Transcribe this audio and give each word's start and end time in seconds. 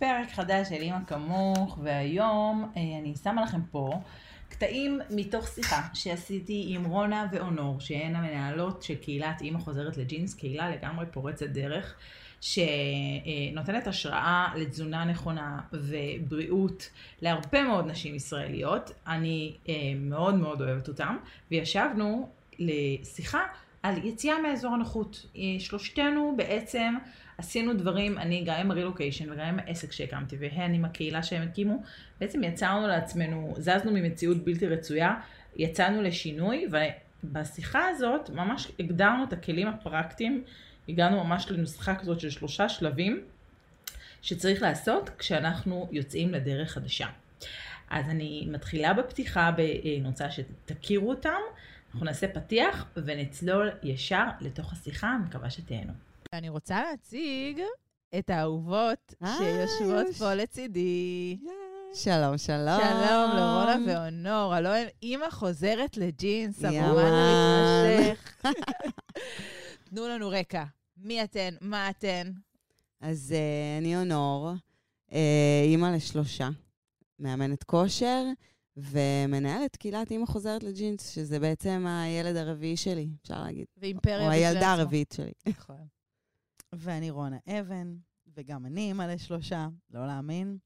פרק 0.00 0.30
חדש 0.32 0.68
של 0.68 0.74
אימא 0.74 0.98
כמוך, 1.06 1.78
והיום 1.82 2.72
אה, 2.76 2.82
אני 3.00 3.14
שמה 3.24 3.42
לכם 3.42 3.60
פה 3.70 4.00
קטעים 4.48 5.00
מתוך 5.10 5.48
שיחה 5.48 5.82
שעשיתי 5.94 6.66
עם 6.68 6.84
רונה 6.84 7.26
ואונור, 7.32 7.80
שהן 7.80 8.16
המנהלות 8.16 8.82
של 8.82 8.94
קהילת 8.94 9.40
אימא 9.40 9.58
חוזרת 9.58 9.96
לג'ינס, 9.96 10.34
קהילה 10.34 10.70
לגמרי 10.70 11.06
פורצת 11.10 11.46
דרך, 11.46 11.94
שנותנת 12.40 13.86
השראה 13.86 14.48
לתזונה 14.56 15.04
נכונה 15.04 15.60
ובריאות 15.72 16.90
להרבה 17.22 17.62
מאוד 17.62 17.86
נשים 17.86 18.14
ישראליות. 18.14 18.90
אני 19.06 19.54
אה, 19.68 19.74
מאוד 19.96 20.34
מאוד 20.34 20.62
אוהבת 20.62 20.88
אותן, 20.88 21.16
וישבנו 21.50 22.28
לשיחה 22.58 23.40
על 23.82 24.04
יציאה 24.04 24.42
מאזור 24.42 24.74
הנוחות. 24.74 25.26
אה, 25.36 25.42
שלושתנו 25.58 26.34
בעצם 26.36 26.94
עשינו 27.40 27.74
דברים, 27.74 28.18
אני 28.18 28.44
גם 28.44 28.54
עם 28.54 28.70
הרילוקיישן 28.70 29.32
וגם 29.32 29.46
עם 29.46 29.58
העסק 29.58 29.92
שהקמתי 29.92 30.36
והן 30.40 30.74
עם 30.74 30.84
הקהילה 30.84 31.22
שהם 31.22 31.42
הקימו, 31.42 31.82
בעצם 32.20 32.44
יצרנו 32.44 32.86
לעצמנו, 32.86 33.54
זזנו 33.58 33.92
ממציאות 33.92 34.44
בלתי 34.44 34.66
רצויה, 34.66 35.14
יצאנו 35.56 36.02
לשינוי 36.02 36.66
ובשיחה 37.24 37.88
הזאת 37.88 38.30
ממש 38.30 38.72
הגדרנו 38.80 39.24
את 39.24 39.32
הכלים 39.32 39.68
הפרקטיים, 39.68 40.44
הגענו 40.88 41.24
ממש 41.24 41.50
לנוסחה 41.50 41.94
כזאת 41.94 42.20
של 42.20 42.30
שלושה 42.30 42.68
שלבים 42.68 43.22
שצריך 44.22 44.62
לעשות 44.62 45.10
כשאנחנו 45.18 45.88
יוצאים 45.92 46.32
לדרך 46.32 46.70
חדשה. 46.70 47.06
אז 47.90 48.08
אני 48.08 48.46
מתחילה 48.50 48.92
בפתיחה, 48.92 49.48
אני 49.48 50.02
רוצה 50.06 50.30
שתכירו 50.30 51.10
אותם, 51.10 51.40
אנחנו 51.90 52.06
נעשה 52.06 52.28
פתיח 52.28 52.86
ונצלול 52.96 53.70
ישר 53.82 54.24
לתוך 54.40 54.72
השיחה, 54.72 55.16
מקווה 55.26 55.50
שתהנו. 55.50 56.09
אני 56.32 56.48
רוצה 56.48 56.82
להציג 56.82 57.60
את 58.18 58.30
האהובות 58.30 59.14
אה, 59.22 59.36
שיושבות 59.38 60.06
פה 60.18 60.34
לצידי. 60.34 61.38
שלום, 61.94 62.38
שלום. 62.38 62.80
שלום 62.80 63.30
לרונה 63.36 63.76
ואונור, 63.86 64.54
הלוא 64.54 64.70
הם 64.70 64.88
אימא 65.02 65.30
חוזרת 65.30 65.96
לג'ינס, 65.96 66.64
הרומן 66.64 67.12
המתמשך. 67.12 68.42
תנו 69.84 70.08
לנו 70.08 70.28
רקע. 70.28 70.64
מי 70.96 71.24
אתן? 71.24 71.54
מה 71.60 71.90
אתן? 71.90 72.32
אז 73.00 73.34
uh, 73.36 73.80
אני 73.82 73.96
אונור, 73.96 74.50
uh, 75.08 75.14
אימא 75.64 75.86
לשלושה, 75.86 76.48
מאמנת 77.18 77.64
כושר 77.64 78.24
ומנהלת 78.76 79.76
קהילת 79.76 80.10
אימא 80.10 80.26
חוזרת 80.26 80.62
לג'ינס, 80.62 81.10
שזה 81.14 81.40
בעצם 81.40 81.86
הילד 81.88 82.36
הרביעי 82.36 82.76
שלי, 82.76 83.08
אפשר 83.22 83.42
להגיד. 83.42 83.66
ואימפריה 83.76 84.26
או 84.26 84.30
הילדה 84.30 84.72
הרביעית 84.72 85.12
שלי. 85.16 85.32
נכון. 85.48 85.86
ואני 86.72 87.10
רונה 87.10 87.36
אבן, 87.48 87.94
וגם 88.36 88.66
אני 88.66 88.80
אימא 88.80 89.02
לשלושה, 89.02 89.68
לא 89.90 90.06
להאמין, 90.06 90.58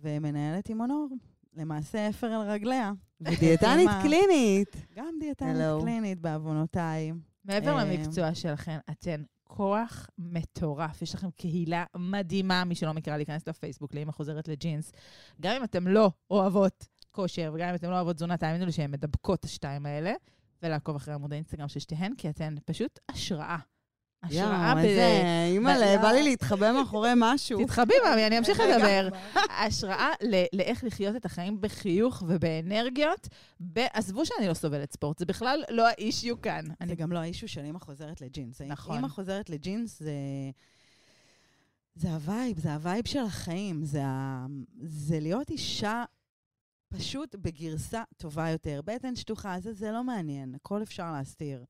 ומנהלת 0.00 0.68
עם 0.68 0.80
אונור. 0.80 1.08
למעשה 1.56 2.08
אפר 2.08 2.26
על 2.26 2.50
רגליה. 2.50 2.92
ודיאטנית 3.20 3.90
קלינית. 4.02 4.76
גם 4.94 5.14
דיאטנית 5.20 5.56
קלינית, 5.80 6.20
בעוונותיי. 6.20 7.12
מעבר 7.44 7.78
אה, 7.78 7.84
למקצוע 7.84 8.34
שלכם, 8.34 8.78
אתן 8.90 9.22
כוח 9.44 10.10
מטורף. 10.18 11.02
יש 11.02 11.14
לכם 11.14 11.30
קהילה 11.30 11.84
מדהימה, 11.96 12.64
מי 12.64 12.74
שלא 12.74 12.94
מכירה 12.94 13.16
להיכנס 13.16 13.48
לפייסבוק, 13.48 13.94
לאמא 13.94 14.12
חוזרת 14.12 14.48
לג'ינס. 14.48 14.92
גם 15.40 15.56
אם 15.56 15.64
אתם 15.64 15.88
לא 15.88 16.10
אוהבות 16.30 16.88
כושר, 17.10 17.50
וגם 17.54 17.68
אם 17.68 17.74
אתם 17.74 17.90
לא 17.90 17.94
אוהבות 17.94 18.16
תזונה, 18.16 18.36
תאמינו 18.36 18.66
לי 18.66 18.72
שהן 18.72 18.90
מדבקות 18.90 19.44
השתיים 19.44 19.86
האלה, 19.86 20.12
ולעקוב 20.62 20.96
אחרי 20.96 21.14
עמוד 21.14 21.32
האינסטגרם 21.32 21.68
של 21.68 21.80
שתיהן, 21.80 22.14
כי 22.18 22.30
אתן 22.30 22.54
פשוט 22.64 22.98
השראה. 23.08 23.58
השראה 24.22 24.74
ב... 24.74 24.78
איזה, 24.78 25.22
אימא'לה, 25.48 25.98
בא 26.02 26.08
לי 26.08 26.22
להתחבא 26.22 26.72
מאחורי 26.72 27.10
משהו. 27.16 27.64
תתחבי, 27.64 27.94
מאמי, 28.04 28.26
אני 28.26 28.38
אמשיך 28.38 28.60
לדבר. 28.60 29.08
השראה 29.60 30.08
לאיך 30.52 30.84
לחיות 30.84 31.16
את 31.16 31.24
החיים 31.24 31.60
בחיוך 31.60 32.22
ובאנרגיות. 32.26 33.28
עזבו 33.76 34.26
שאני 34.26 34.48
לא 34.48 34.54
סובלת 34.54 34.92
ספורט, 34.92 35.18
זה 35.18 35.26
בכלל 35.26 35.64
לא 35.70 35.86
ה 35.86 35.95
issue 35.95 36.40
כאן. 36.40 36.64
זה 36.86 36.94
גם 36.94 37.12
לא 37.12 37.18
ה 37.18 37.23
issue 37.23 37.48
של 37.48 37.64
אימא 37.64 37.78
חוזרת 37.78 38.20
לג'ינס. 38.20 38.60
נכון. 38.60 38.96
אימא 38.96 39.08
חוזרת 39.08 39.50
לג'ינס 39.50 39.98
זה... 39.98 40.12
זה 41.94 42.08
ה 42.08 42.16
vibe, 42.16 42.58
זה 42.58 42.74
ה 42.74 42.80
vibe 42.80 43.06
של 43.06 43.24
החיים. 43.24 43.84
זה, 43.84 44.04
ה... 44.04 44.46
זה 44.82 45.20
להיות 45.20 45.50
אישה 45.50 46.04
פשוט 46.88 47.34
בגרסה 47.34 48.02
טובה 48.16 48.48
יותר. 48.48 48.80
בטן 48.84 49.16
שטוחה, 49.16 49.60
זה, 49.60 49.72
זה 49.72 49.90
לא 49.90 50.04
מעניין, 50.04 50.54
הכל 50.54 50.82
אפשר 50.82 51.12
להסתיר. 51.12 51.64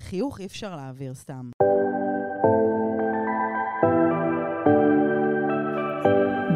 חיוך 0.00 0.40
אי 0.40 0.46
אפשר 0.46 0.76
להעביר 0.76 1.14
סתם. 1.14 1.50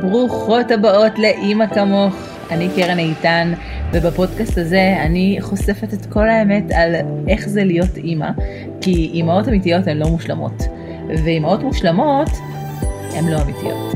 ברוכות 0.01 0.71
הבאות 0.71 1.19
לאימא 1.19 1.67
כמוך. 1.67 2.15
אני 2.51 2.69
קרן 2.77 2.99
איתן, 2.99 3.53
ובפודקאסט 3.93 4.59
הזה 4.59 4.97
אני 5.01 5.39
חושפת 5.41 5.95
את 5.95 6.06
כל 6.06 6.28
האמת 6.28 6.65
על 6.75 6.95
איך 7.28 7.49
זה 7.49 7.65
להיות 7.65 7.97
אימא, 7.97 8.31
כי 8.81 9.11
אימהות 9.15 9.49
אמיתיות 9.49 9.87
הן 9.87 9.97
לא 9.97 10.06
מושלמות, 10.06 10.62
ואימהות 11.25 11.62
מושלמות 11.62 12.28
הן 13.15 13.28
לא 13.28 13.43
אמיתיות. 13.43 13.95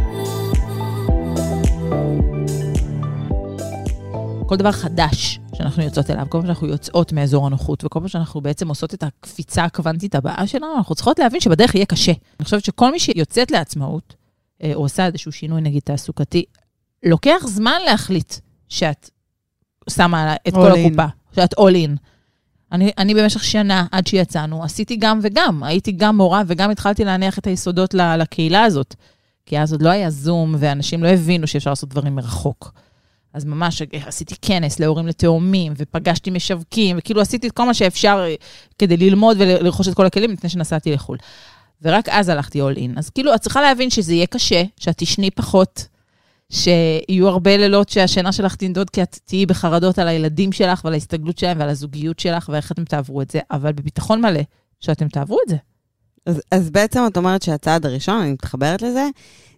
כל 4.47 4.57
דבר 4.57 4.73
חדש 4.73 5.41
שאנחנו 5.55 5.83
יוצאות 5.83 6.11
אליו, 6.11 6.27
כל 6.29 6.39
פעם 6.39 6.47
שאנחנו 6.47 6.67
יוצאות 6.67 7.13
מאזור 7.13 7.47
הנוחות, 7.47 7.85
וכל 7.85 8.01
פעם 8.01 8.09
שאנחנו 8.09 8.41
בעצם 8.41 8.69
עושות 8.69 8.95
את 8.95 9.03
הקפיצה 9.03 9.65
הקוונטית 9.65 10.15
הבאה 10.15 10.47
שלנו, 10.47 10.77
אנחנו 10.77 10.95
צריכות 10.95 11.19
להבין 11.19 11.41
שבדרך 11.41 11.75
יהיה 11.75 11.87
קשה. 11.87 12.13
אני 12.13 12.45
חושבת 12.45 12.65
שכל 12.65 12.93
מי 12.93 12.99
שיוצאת 12.99 13.51
לעצמאות, 13.51 14.15
או 14.63 14.69
אה, 14.69 14.75
עושה 14.75 15.07
איזשהו 15.07 15.33
שינוי, 15.33 15.61
נגיד, 15.61 15.83
תעסוקתי, 15.85 16.45
לוקח 17.03 17.43
זמן 17.47 17.79
להחליט 17.85 18.35
שאת 18.69 19.11
שמה 19.91 20.37
את 20.49 20.55
כל 20.55 20.73
הקופה, 20.73 21.07
שאת 21.35 21.55
all 21.55 21.75
in. 21.75 21.97
אני, 22.73 22.91
אני 22.99 23.15
במשך 23.15 23.45
שנה, 23.45 23.87
עד 23.93 24.07
שיצאנו, 24.07 24.65
עשיתי 24.65 24.97
גם 24.97 25.19
וגם. 25.23 25.63
הייתי 25.63 25.93
גם 25.93 26.17
מורה 26.17 26.43
וגם 26.47 26.71
התחלתי 26.71 27.05
להניח 27.05 27.39
את 27.39 27.47
היסודות 27.47 27.95
לקהילה 27.95 28.63
הזאת. 28.63 28.95
כי 29.47 29.59
אז 29.59 29.73
עוד 29.73 29.83
לא 29.83 29.89
היה 29.89 30.11
זום, 30.11 30.55
ואנשים 30.59 31.03
לא 31.03 31.09
הבינו 31.09 31.47
שאפשר 31.47 31.71
לעשות 31.71 31.89
דברים 31.89 32.15
מרחוק. 32.15 32.73
אז 33.35 33.45
ממש 33.45 33.83
עשיתי 34.07 34.35
כנס 34.43 34.81
להורים 34.81 35.07
לתאומים, 35.07 35.73
ופגשתי 35.77 36.31
משווקים, 36.31 36.97
וכאילו 36.99 37.21
עשיתי 37.21 37.47
את 37.47 37.53
כל 37.53 37.67
מה 37.67 37.75
שאפשר 37.75 38.25
אה, 38.29 38.35
כדי 38.79 38.97
ללמוד 38.97 39.37
ולרכוש 39.41 39.89
את 39.89 39.95
כל 39.95 40.07
הכלים 40.07 40.31
לפני 40.31 40.51
שנסעתי 40.51 40.93
לחו"ל. 40.93 41.19
ורק 41.83 42.09
אז 42.09 42.29
הלכתי 42.29 42.61
all 42.63 42.77
in. 42.77 42.99
אז 42.99 43.11
כאילו, 43.11 43.35
את 43.35 43.41
צריכה 43.41 43.63
להבין 43.63 43.91
שזה 43.91 44.15
יהיה 44.15 44.27
קשה, 44.27 44.63
שאת 44.77 44.95
תשני 44.99 45.31
פחות, 45.31 45.87
שיהיו 46.51 47.29
הרבה 47.29 47.57
לילות 47.57 47.89
שהשינה 47.89 48.33
שלך 48.33 48.57
תנדוד, 48.57 48.91
כי 48.91 49.03
את 49.03 49.19
תהיי 49.25 49.47
בחרדות 49.47 49.99
על 49.99 50.09
הילדים 50.09 50.53
שלך 50.53 50.85
ועל 50.85 50.95
ההסתגלות 50.95 51.39
שלהם 51.39 51.59
ועל 51.61 51.69
הזוגיות 51.69 52.19
שלך, 52.19 52.49
ואיך 52.53 52.73
אתם 52.73 52.85
תעברו 52.85 53.23
את 53.23 53.31
זה, 53.31 53.41
אבל 53.51 53.73
בביטחון 53.73 54.21
מלא 54.21 54.41
שאתם 54.81 55.09
תעברו 55.09 55.39
את 55.45 55.49
זה. 55.49 55.57
אז, 56.27 56.41
אז 56.51 56.71
בעצם 56.71 57.01
את 57.07 57.17
אומרת 57.17 57.43
שהצעד 57.43 57.87
הראשון, 57.87 58.21
אני 58.21 58.33
מתחברת 58.33 58.83
לזה, 58.83 59.09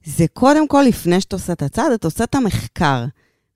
זה 0.04 0.24
קודם 0.32 0.68
כל, 0.68 0.84
לפני 0.88 1.20
שאת 1.20 1.32
עושה 1.32 1.52
את 1.52 1.62
הצעד, 1.62 1.92
את 1.92 2.04
עושה 2.04 2.24
את 2.24 2.34
המחקר. 2.34 3.04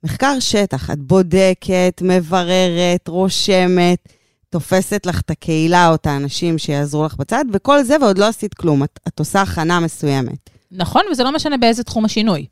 מחקר 0.05 0.41
שטח, 0.41 0.91
את 0.91 0.99
בודקת, 0.99 2.03
מבררת, 2.05 3.09
רושמת, 3.09 4.09
תופסת 4.51 5.07
לך 5.07 5.21
את 5.21 5.31
הקהילה 5.31 5.89
או 5.89 5.95
את 5.95 6.07
האנשים 6.07 6.59
שיעזרו 6.59 7.05
לך 7.05 7.17
בצד, 7.17 7.45
וכל 7.53 7.83
זה, 7.83 7.97
ועוד 8.01 8.19
לא 8.19 8.29
עשית 8.29 8.55
כלום, 8.55 8.85
את, 8.85 9.01
את 9.09 9.19
עושה 9.19 9.43
הכנה 9.43 9.81
מסוימת. 9.81 10.51
נכון, 10.73 11.03
וזה 11.11 11.25
לא 11.25 11.33
משנה 11.33 11.57
באיזה 11.57 11.85
תחום 11.85 12.05
השינוי. 12.05 12.47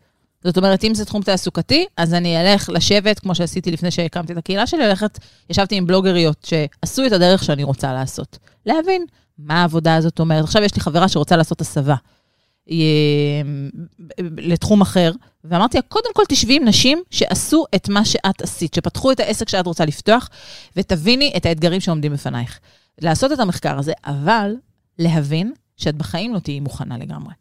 זאת 0.44 0.56
אומרת, 0.56 0.84
אם 0.84 0.94
זה 0.94 1.04
תחום 1.04 1.22
תעסוקתי, 1.22 1.86
אז 1.96 2.14
אני 2.14 2.40
אלך 2.40 2.70
לשבת, 2.72 3.18
כמו 3.18 3.34
שעשיתי 3.34 3.70
לפני 3.70 3.90
שהקמתי 3.90 4.32
את 4.32 4.38
הקהילה 4.38 4.66
שלי, 4.66 4.86
ללכת, 4.86 5.18
ישבתי 5.50 5.74
עם 5.74 5.86
בלוגריות 5.86 6.46
שעשו 6.50 7.06
את 7.06 7.12
הדרך 7.12 7.44
שאני 7.44 7.64
רוצה 7.64 7.92
לעשות. 7.92 8.38
להבין 8.66 9.04
מה 9.38 9.60
העבודה 9.60 9.96
הזאת 9.96 10.20
אומרת. 10.20 10.44
עכשיו 10.44 10.62
יש 10.62 10.74
לי 10.74 10.80
חברה 10.80 11.08
שרוצה 11.08 11.36
לעשות 11.36 11.60
הסבה. 11.60 11.94
לתחום 14.20 14.80
אחר, 14.80 15.12
ואמרתי 15.44 15.76
לה, 15.76 15.82
קודם 15.82 16.10
כל 16.14 16.22
תשבי 16.28 16.56
עם 16.56 16.64
נשים 16.64 17.02
שעשו 17.10 17.64
את 17.74 17.88
מה 17.88 18.04
שאת 18.04 18.42
עשית, 18.42 18.74
שפתחו 18.74 19.12
את 19.12 19.20
העסק 19.20 19.48
שאת 19.48 19.66
רוצה 19.66 19.84
לפתוח, 19.84 20.28
ותביני 20.76 21.32
את 21.36 21.46
האתגרים 21.46 21.80
שעומדים 21.80 22.12
בפנייך. 22.12 22.60
לעשות 23.00 23.32
את 23.32 23.38
המחקר 23.38 23.78
הזה, 23.78 23.92
אבל 24.04 24.54
להבין 24.98 25.52
שאת 25.76 25.94
בחיים 25.94 26.34
לא 26.34 26.38
תהיי 26.38 26.60
מוכנה 26.60 26.98
לגמרי. 26.98 27.34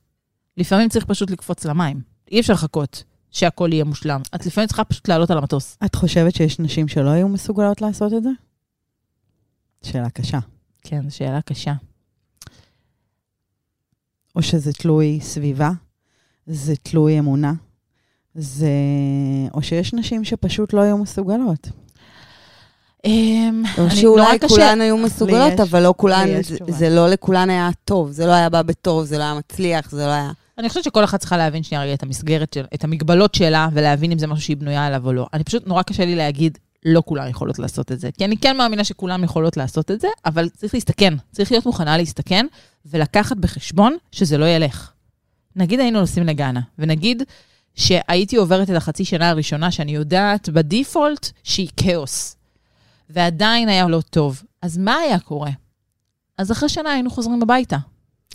לפעמים 0.57 0.90
צריך 0.90 1.06
פשוט 1.06 1.31
לקפוץ 1.31 1.66
למים. 1.66 2.01
אי 2.31 2.40
אפשר 2.40 2.54
לחכות 2.54 3.04
שהכל 3.31 3.69
יהיה 3.74 3.84
מושלם. 3.84 4.22
את 4.36 4.46
לפעמים 4.46 4.68
צריכה 4.68 4.84
פשוט 4.84 5.07
לעלות 5.07 5.31
על 5.31 5.38
המטוס. 5.38 5.78
את 5.86 5.96
חושבת 5.96 6.36
שיש 6.36 6.60
נשים 6.60 6.88
שלא 6.88 7.10
היו 7.10 7.28
מסוגלות 7.28 7.81
לעשות 7.81 8.13
את 8.13 8.24
זה? 8.24 8.30
שאלה 9.84 10.10
קשה. 10.10 10.40
כן, 10.81 11.10
זו 11.10 11.16
שאלה 11.16 11.42
קשה. 11.42 11.74
או 14.38 14.42
שזה 14.42 14.74
תלוי 14.74 15.19
סביבה, 15.22 15.72
זה 16.48 16.75
תלוי 16.75 17.19
אמונה, 17.19 17.54
זה... 18.36 18.69
או 19.54 19.62
שיש 19.62 19.94
נשים 19.94 20.24
שפשוט 20.24 20.74
לא 20.74 20.81
היו 20.81 20.98
מסוגלות. 20.98 21.69
אמ, 23.06 23.63
או 23.78 23.92
שאולי 23.92 24.39
כולן 24.48 24.81
היו 24.81 24.98
מסוגלות, 24.98 25.60
אבל 25.60 25.84
לא 25.84 25.94
כולן, 25.98 26.28
זה 26.68 26.89
לא 26.89 27.10
לכולן 27.10 27.50
היה 27.50 27.69
טוב, 27.86 28.12
זה 28.12 28.25
לא 28.25 28.31
היה 28.31 28.50
בא 28.50 28.62
בטוב, 28.62 29.04
זה 29.06 29.18
לא 29.18 29.24
היה 29.24 29.34
מצליח, 29.34 29.92
זה 29.92 30.06
לא 30.06 30.12
היה... 30.12 30.31
אני 30.57 30.69
חושבת 30.69 30.84
שכל 30.84 31.04
אחת 31.04 31.19
צריכה 31.19 31.38
להבין 31.38 31.63
שנייה 31.63 31.84
רגע 31.84 31.94
את 31.94 32.04
המסגרת, 32.04 32.57
את 32.74 32.84
המגבלות 32.84 33.36
שלה, 33.36 33.69
ולהבין 33.74 34.12
אם 34.12 34.19
זה 34.19 34.28
משהו 34.28 34.45
שהיא 34.45 34.57
בנויה 34.57 34.86
עליו 34.86 35.06
או 35.06 35.13
לא. 35.13 35.28
אני 35.34 35.44
פשוט, 35.44 35.68
נורא 35.68 35.81
קשה 35.81 36.06
לי 36.06 36.16
להגיד, 36.16 36.57
לא 36.85 37.03
כולן 37.06 37.27
יכולות 37.27 37.59
לעשות 37.59 37.91
את 37.91 38.00
זה. 38.00 38.09
כי 38.18 38.25
אני 38.25 38.38
כן 38.38 38.57
מאמינה 38.57 38.83
שכולן 38.83 39.24
יכולות 39.24 39.57
לעשות 39.57 39.91
את 39.91 40.01
זה, 40.01 40.07
אבל 40.25 40.50
צריך 40.50 40.74
להסתכן. 40.74 41.13
צריך 41.31 41.51
להיות 41.51 41.65
מוכנה 41.65 41.97
להסתכן, 41.97 42.45
ולקחת 42.85 43.38
בחשבון 43.38 43.97
שזה 44.12 44.38
לא 44.38 44.45
ילך. 44.45 44.91
נגיד 45.56 45.79
היינו 45.79 46.00
נוסעים 46.00 46.25
לגאנה, 46.25 46.62
ונגיד 46.79 47.24
שהייתי 47.75 48.35
עוברת 48.35 48.69
את 48.69 48.75
החצי 48.75 49.06
שנה 49.06 49.29
הראשונה, 49.29 49.71
שאני 49.71 49.95
יודעת 49.95 50.50
בדיפולט 50.50 51.31
שהיא 51.44 51.69
כאוס, 51.77 52.35
ועדיין 53.09 53.69
היה 53.69 53.88
לא 53.88 54.01
טוב. 54.09 54.44
אז 54.62 54.77
מה 54.77 54.95
היה 54.95 55.19
קורה? 55.19 55.51
אז 56.38 56.51
אחרי 56.51 56.69
שנה 56.69 56.91
היינו 56.91 57.09
חוזרים 57.09 57.41
הביתה. 57.41 57.77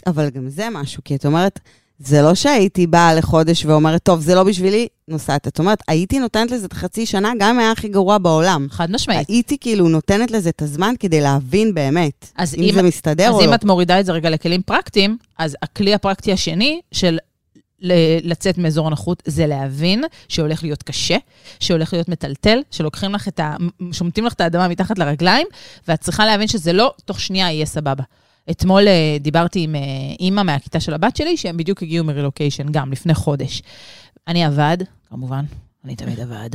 אבל 0.06 0.30
גם 0.30 0.48
זה 0.48 0.68
משהו, 0.72 1.04
כי 1.04 1.16
את 1.16 1.26
אומרת, 1.26 1.60
זה 2.04 2.22
לא 2.22 2.34
שהייתי 2.34 2.86
באה 2.86 3.14
לחודש 3.14 3.64
ואומרת, 3.64 4.02
טוב, 4.02 4.20
זה 4.20 4.34
לא 4.34 4.42
בשבילי, 4.44 4.88
נוסעת. 5.08 5.48
את 5.48 5.58
אומרת, 5.58 5.82
הייתי 5.88 6.18
נותנת 6.18 6.50
לזה 6.50 6.66
את 6.66 6.72
החצי 6.72 7.06
שנה, 7.06 7.32
גם 7.38 7.54
אם 7.54 7.58
היה 7.58 7.70
הכי 7.72 7.88
גרוע 7.88 8.18
בעולם. 8.18 8.66
חד 8.70 8.90
משמעית. 8.90 9.28
הייתי 9.28 9.58
כאילו 9.60 9.88
נותנת 9.88 10.30
לזה 10.30 10.48
את 10.50 10.62
הזמן 10.62 10.94
כדי 11.00 11.20
להבין 11.20 11.74
באמת, 11.74 12.28
אז 12.36 12.54
אם 12.54 12.62
אם- 12.62 12.74
זה 12.74 12.82
מסתדר 12.82 13.28
אז 13.28 13.34
או 13.34 13.44
אם 13.44 13.50
לא. 13.50 13.54
את 13.54 13.64
מורידה 13.64 14.00
את 14.00 14.06
זה 14.06 14.12
רגע 14.12 14.30
לכלים 14.30 14.62
פרקטיים, 14.62 15.16
אז 15.38 15.56
הכלי 15.62 15.94
הפרקטי 15.94 16.32
השני 16.32 16.80
של 16.92 17.18
לצאת 18.22 18.58
מאזור 18.58 18.86
הנוחות 18.86 19.22
זה 19.26 19.46
להבין 19.46 20.04
שהולך 20.28 20.62
להיות 20.62 20.82
קשה, 20.82 21.16
שהולך 21.60 21.92
להיות 21.92 22.08
מטלטל, 22.08 22.58
שלוקחים 22.70 23.12
לך 23.12 23.28
את 23.28 23.40
ה... 23.40 23.56
שומטים 23.92 24.24
לך 24.24 24.32
את 24.32 24.40
האדמה 24.40 24.68
מתחת 24.68 24.98
לרגליים, 24.98 25.46
ואת 25.88 26.00
צריכה 26.00 26.26
להבין 26.26 26.48
שזה 26.48 26.72
לא 26.72 26.92
תוך 27.04 27.20
שנייה 27.20 27.52
יהיה 27.52 27.66
סבבה. 27.66 28.02
אתמול 28.50 28.88
אה, 28.88 29.16
דיברתי 29.20 29.60
עם 29.60 29.74
אה, 29.74 29.80
אימא 30.20 30.42
מהכיתה 30.42 30.80
של 30.80 30.94
הבת 30.94 31.16
שלי, 31.16 31.36
שהם 31.36 31.56
בדיוק 31.56 31.82
הגיעו 31.82 32.04
מרילוקיישן, 32.04 32.66
גם 32.70 32.92
לפני 32.92 33.14
חודש. 33.14 33.62
אני 34.28 34.44
עבד, 34.44 34.76
כמובן, 35.10 35.44
אני 35.84 35.96
תמיד 35.96 36.20
עבד. 36.20 36.50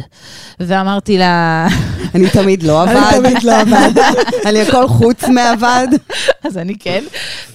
ואמרתי 0.60 1.18
לה, 1.18 1.68
אני 2.16 2.30
תמיד 2.30 2.64
לא 2.64 2.84
עבד. 2.84 2.96
אני 2.96 3.20
תמיד 3.20 3.44
לא 3.44 3.56
עבד. 3.62 3.92
אני 4.46 4.62
הכל 4.62 4.88
חוץ 4.88 5.24
מעבד. 5.24 5.88
אז 6.46 6.58
אני 6.58 6.80
כן. 6.80 7.04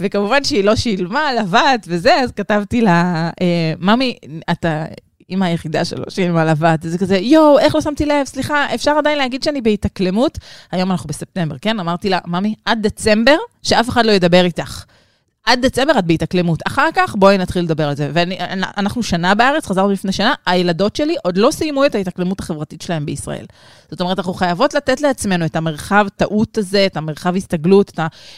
וכמובן 0.01 0.45
שהיא 0.45 0.65
לא 0.65 0.77
שילמה 0.77 1.29
על 1.29 1.39
הבת 1.39 1.87
וזה, 1.87 2.15
אז 2.15 2.33
כתבתי 2.33 2.81
לה, 2.81 3.31
אה, 3.43 3.73
ממי, 3.79 4.17
אתה 4.51 4.85
אימא 5.33 5.45
היחידה 5.45 5.85
שלו 5.85 6.05
על 6.39 6.49
הבת. 6.49 6.83
זה 6.83 6.99
כזה, 6.99 7.17
יואו, 7.17 7.59
איך 7.59 7.75
לא 7.75 7.81
שמתי 7.81 8.07
לב, 8.07 8.25
סליחה, 8.25 8.75
אפשר 8.75 8.91
עדיין 8.91 9.19
להגיד 9.19 9.43
שאני 9.43 9.61
בהתאקלמות? 9.61 10.39
היום 10.73 10.91
אנחנו 10.91 11.09
בספטמבר, 11.09 11.57
כן? 11.61 11.81
אמרתי 11.81 12.09
לה, 12.09 12.19
ממי, 12.27 12.55
עד 12.65 12.87
דצמבר, 12.87 13.37
שאף 13.63 13.89
אחד 13.89 14.07
לא 14.07 14.13
ידבר 14.13 14.45
איתך. 14.45 14.85
עד 15.45 15.67
דצמבר 15.67 15.99
את 15.99 16.05
בהתאקלמות. 16.05 16.61
אחר 16.67 16.89
כך 16.95 17.15
בואי 17.17 17.39
נתחיל 17.39 17.65
לדבר 17.65 17.89
על 17.89 17.97
זה. 17.97 18.11
ואנחנו 18.13 19.03
שנה 19.03 19.35
בארץ, 19.35 19.67
חזרנו 19.67 19.91
לפני 19.91 20.13
שנה, 20.13 20.35
הילדות 20.47 20.97
שלי 20.97 21.17
עוד 21.23 21.37
לא 21.37 21.51
סיימו 21.51 21.87
את 21.87 21.95
ההתאקלמות 21.95 22.41
החברתית 22.41 22.83
שלהם 22.83 23.07
בישראל. 23.07 23.47
זאת 23.91 24.01
אומרת, 24.01 24.19
אנחנו 24.19 24.35
חייבות 24.35 24.75
לתת 24.75 25.01
לעצמנו 25.01 25.45
את 25.45 25.57
המרחב 25.57 26.07
טעות 26.17 26.59
הזה, 26.59 26.87
את 26.87 26.97
המרחב 26.97 27.37
הסתגלות, 27.37 27.93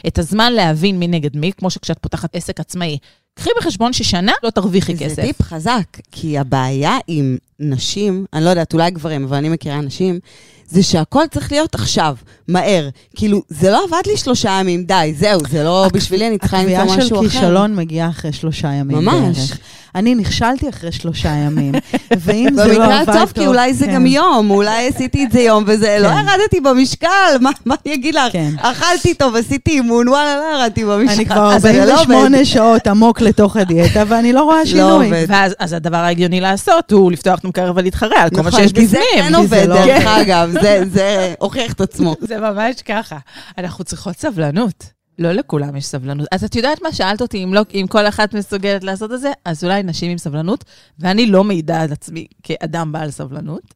את 0.07 0.19
הזמן 0.19 0.53
להבין 0.53 0.99
מי 0.99 1.09
נגד 1.09 1.37
מי, 1.37 1.53
כמו 1.53 1.71
שכשאת 1.71 1.99
פותחת 1.99 2.37
עסק 2.37 2.61
עצמאי. 2.61 2.99
קחי 3.35 3.51
בחשבון 3.59 3.93
ששנה 3.93 4.33
לא 4.43 4.51
תרוויחי 4.51 4.97
זה 4.97 5.05
כסף. 5.05 5.23
טיפ 5.23 5.43
חזק, 5.43 5.85
כי 6.13 6.39
הבעיה 6.39 6.99
עם 7.07 7.37
נשים, 7.61 8.27
אני 8.33 8.45
לא 8.45 8.51
יודעת, 8.51 8.73
אולי 8.73 8.91
גברים, 8.91 9.25
אבל 9.25 9.37
אני 9.37 9.49
מכירה 9.49 9.81
נשים, 9.81 10.19
זה 10.67 10.83
שהכל 10.83 11.25
צריך 11.31 11.53
להיות 11.53 11.75
עכשיו, 11.75 12.17
מהר. 12.49 12.89
כאילו, 13.17 13.43
זה 13.49 13.71
לא 13.71 13.85
עבד 13.85 14.03
לי 14.07 14.17
שלושה 14.17 14.51
ימים, 14.61 14.85
די, 14.85 15.15
זהו, 15.19 15.41
זה 15.51 15.65
לא 15.65 15.89
בשבילי, 15.93 16.29
אני 16.29 16.39
צריכה 16.39 16.63
למצוא 16.63 16.77
הקביעה 16.77 16.97
משהו 16.99 17.09
של 17.09 17.15
אחר. 17.15 17.29
כישלון 17.29 17.77
מגיעה 17.77 18.09
אחרי 18.09 18.33
שלושה 18.33 18.73
ימים 18.73 18.97
ממש. 18.97 19.37
בערך. 19.37 19.59
אני 19.95 20.15
נכשלתי 20.15 20.69
אחרי 20.69 20.93
שלושה 20.93 21.29
ימים, 21.29 21.73
ואם 22.25 22.49
זה 22.55 22.65
לא 22.67 22.73
במקרה 22.79 23.01
עבד 23.01 23.09
הטוב, 23.17 23.33
כי 23.35 23.47
אולי 23.47 23.75
זה 23.75 23.87
כן. 23.87 23.95
גם 23.95 24.07
יום, 24.07 24.51
אולי 24.51 24.89
עשיתי 24.89 25.25
את 25.25 25.33
זה 25.33 25.41
יום, 25.41 25.65
וזה, 25.67 25.97
לא 26.01 26.09
כן. 26.09 26.15
ירדתי 26.39 26.61
במשקל, 26.61 27.09
מה 27.41 27.51
מה 27.65 27.75
אני 27.87 27.95
אגיד 27.95 28.15
לך? 28.15 28.33
כן. 28.33 28.51
אכלתי 28.59 29.15
טוב, 29.15 29.37
עשיתי 29.37 29.71
אימון, 29.71 30.09
וואלה, 30.09 30.37
לא 30.37 30.59
ירדתי 30.59 30.85
במשקל. 30.85 31.15
אני 31.15 31.27
כבר 31.27 31.53
אז 31.55 31.63
זה 31.63 31.73
לא 31.73 31.83
עובד. 31.83 31.91
48 32.15 32.45
שעות 32.45 32.87
עמוק 32.87 33.21
לתוך 33.21 33.57
הדיאטה, 33.57 34.03
ואני 34.09 34.33
לא 34.33 34.43
רואה 34.43 34.67
שינוי. 34.67 35.07
עובד. 35.07 35.25
ואז 35.29 35.55
אז 35.59 35.73
הדבר 35.73 35.97
ההגיוני 35.97 36.41
לעשות 36.41 36.93
הוא 36.93 37.13
לפתוח 37.13 37.39
את 37.39 37.45
המקרר 37.45 37.73
ולהתחרע 37.77 38.19
על 38.21 38.31
כל 38.31 38.43
מה 38.43 38.49
נכון, 38.49 38.61
שיש 38.61 38.73
כי 38.73 38.87
זה 38.87 38.99
בפנים. 38.99 39.25
כן 39.25 39.41
כי 39.41 39.47
זה 39.49 39.57
עובד, 39.57 39.67
לא 39.69 39.75
דרך 39.87 40.07
עובד. 40.07 40.21
אגב, 40.21 40.51
זה- 40.63 40.83
זה 40.93 41.35
הוכיח 41.39 41.73
את 41.73 41.81
עצמו. 41.81 42.15
זה 42.21 42.41
ממש 42.41 42.83
ככה. 42.83 43.17
אנחנו 43.59 43.85
צריכות 43.85 44.17
סבלנות. 44.19 44.94
לא 45.19 45.33
לכולם 45.33 45.77
יש 45.77 45.87
סבלנות. 45.87 46.29
אז 46.33 46.45
את 46.45 46.57
יודעת 46.57 46.83
מה? 46.83 46.93
שאלת 46.93 47.23
אותי 47.23 47.45
אם, 47.45 47.55
לא, 47.55 47.63
אם 47.75 47.87
כל 47.89 48.07
אחת 48.07 48.35
מסוגלת 48.35 48.85
לעשות 48.85 49.13
את 49.13 49.21
זה, 49.21 49.33
אז 49.45 49.65
אולי 49.65 49.83
נשים 49.83 50.11
עם 50.11 50.19
סבלנות, 50.19 50.65
ואני 50.99 51.27
לא 51.27 51.45
מעידה 51.45 51.83
על 51.83 51.93
עצמי 51.93 52.27
כאדם 52.43 52.93
בעל 52.93 53.11
סבלנות, 53.11 53.75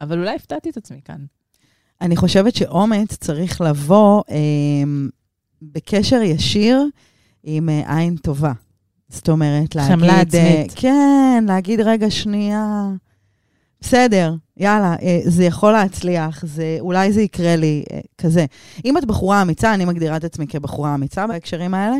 אבל 0.00 0.18
אולי 0.18 0.34
הפתעתי 0.34 0.70
את 0.70 0.76
עצמי 0.76 1.00
כאן. 1.04 1.24
אני 2.00 2.16
חושבת 2.16 2.54
שאומץ 2.54 3.14
צריך 3.14 3.60
לבוא 3.60 4.22
אה, 4.30 4.36
בקשר 5.62 6.22
ישיר 6.22 6.84
עם 7.42 7.68
אה, 7.68 7.98
עין 7.98 8.16
טובה. 8.16 8.52
זאת 9.08 9.28
אומרת, 9.28 9.74
להגיד... 9.74 9.92
חמלה 9.92 10.12
אה, 10.12 10.20
עצמית. 10.20 10.72
כן, 10.76 11.44
להגיד, 11.48 11.80
רגע, 11.80 12.10
שנייה, 12.10 12.88
בסדר, 13.80 14.34
יאללה, 14.58 14.94
אה, 15.02 15.20
זה 15.24 15.44
יכול 15.44 15.72
להצליח, 15.72 16.44
זה, 16.46 16.76
אולי 16.80 17.12
זה 17.12 17.22
יקרה 17.22 17.56
לי, 17.56 17.84
אה, 17.92 18.00
כזה. 18.18 18.46
אם 18.84 18.98
את 18.98 19.04
בחורה 19.04 19.42
אמיצה, 19.42 19.74
אני 19.74 19.84
מגדירה 19.84 20.16
את 20.16 20.24
עצמי 20.24 20.46
כבחורה 20.46 20.94
אמיצה 20.94 21.26
בהקשרים 21.26 21.74
האלה, 21.74 21.96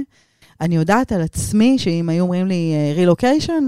אני 0.60 0.76
יודעת 0.76 1.12
על 1.12 1.22
עצמי 1.22 1.78
שאם 1.78 2.08
היו 2.08 2.22
אומרים 2.22 2.46
לי 2.46 2.72
רילוקיישן, 2.94 3.64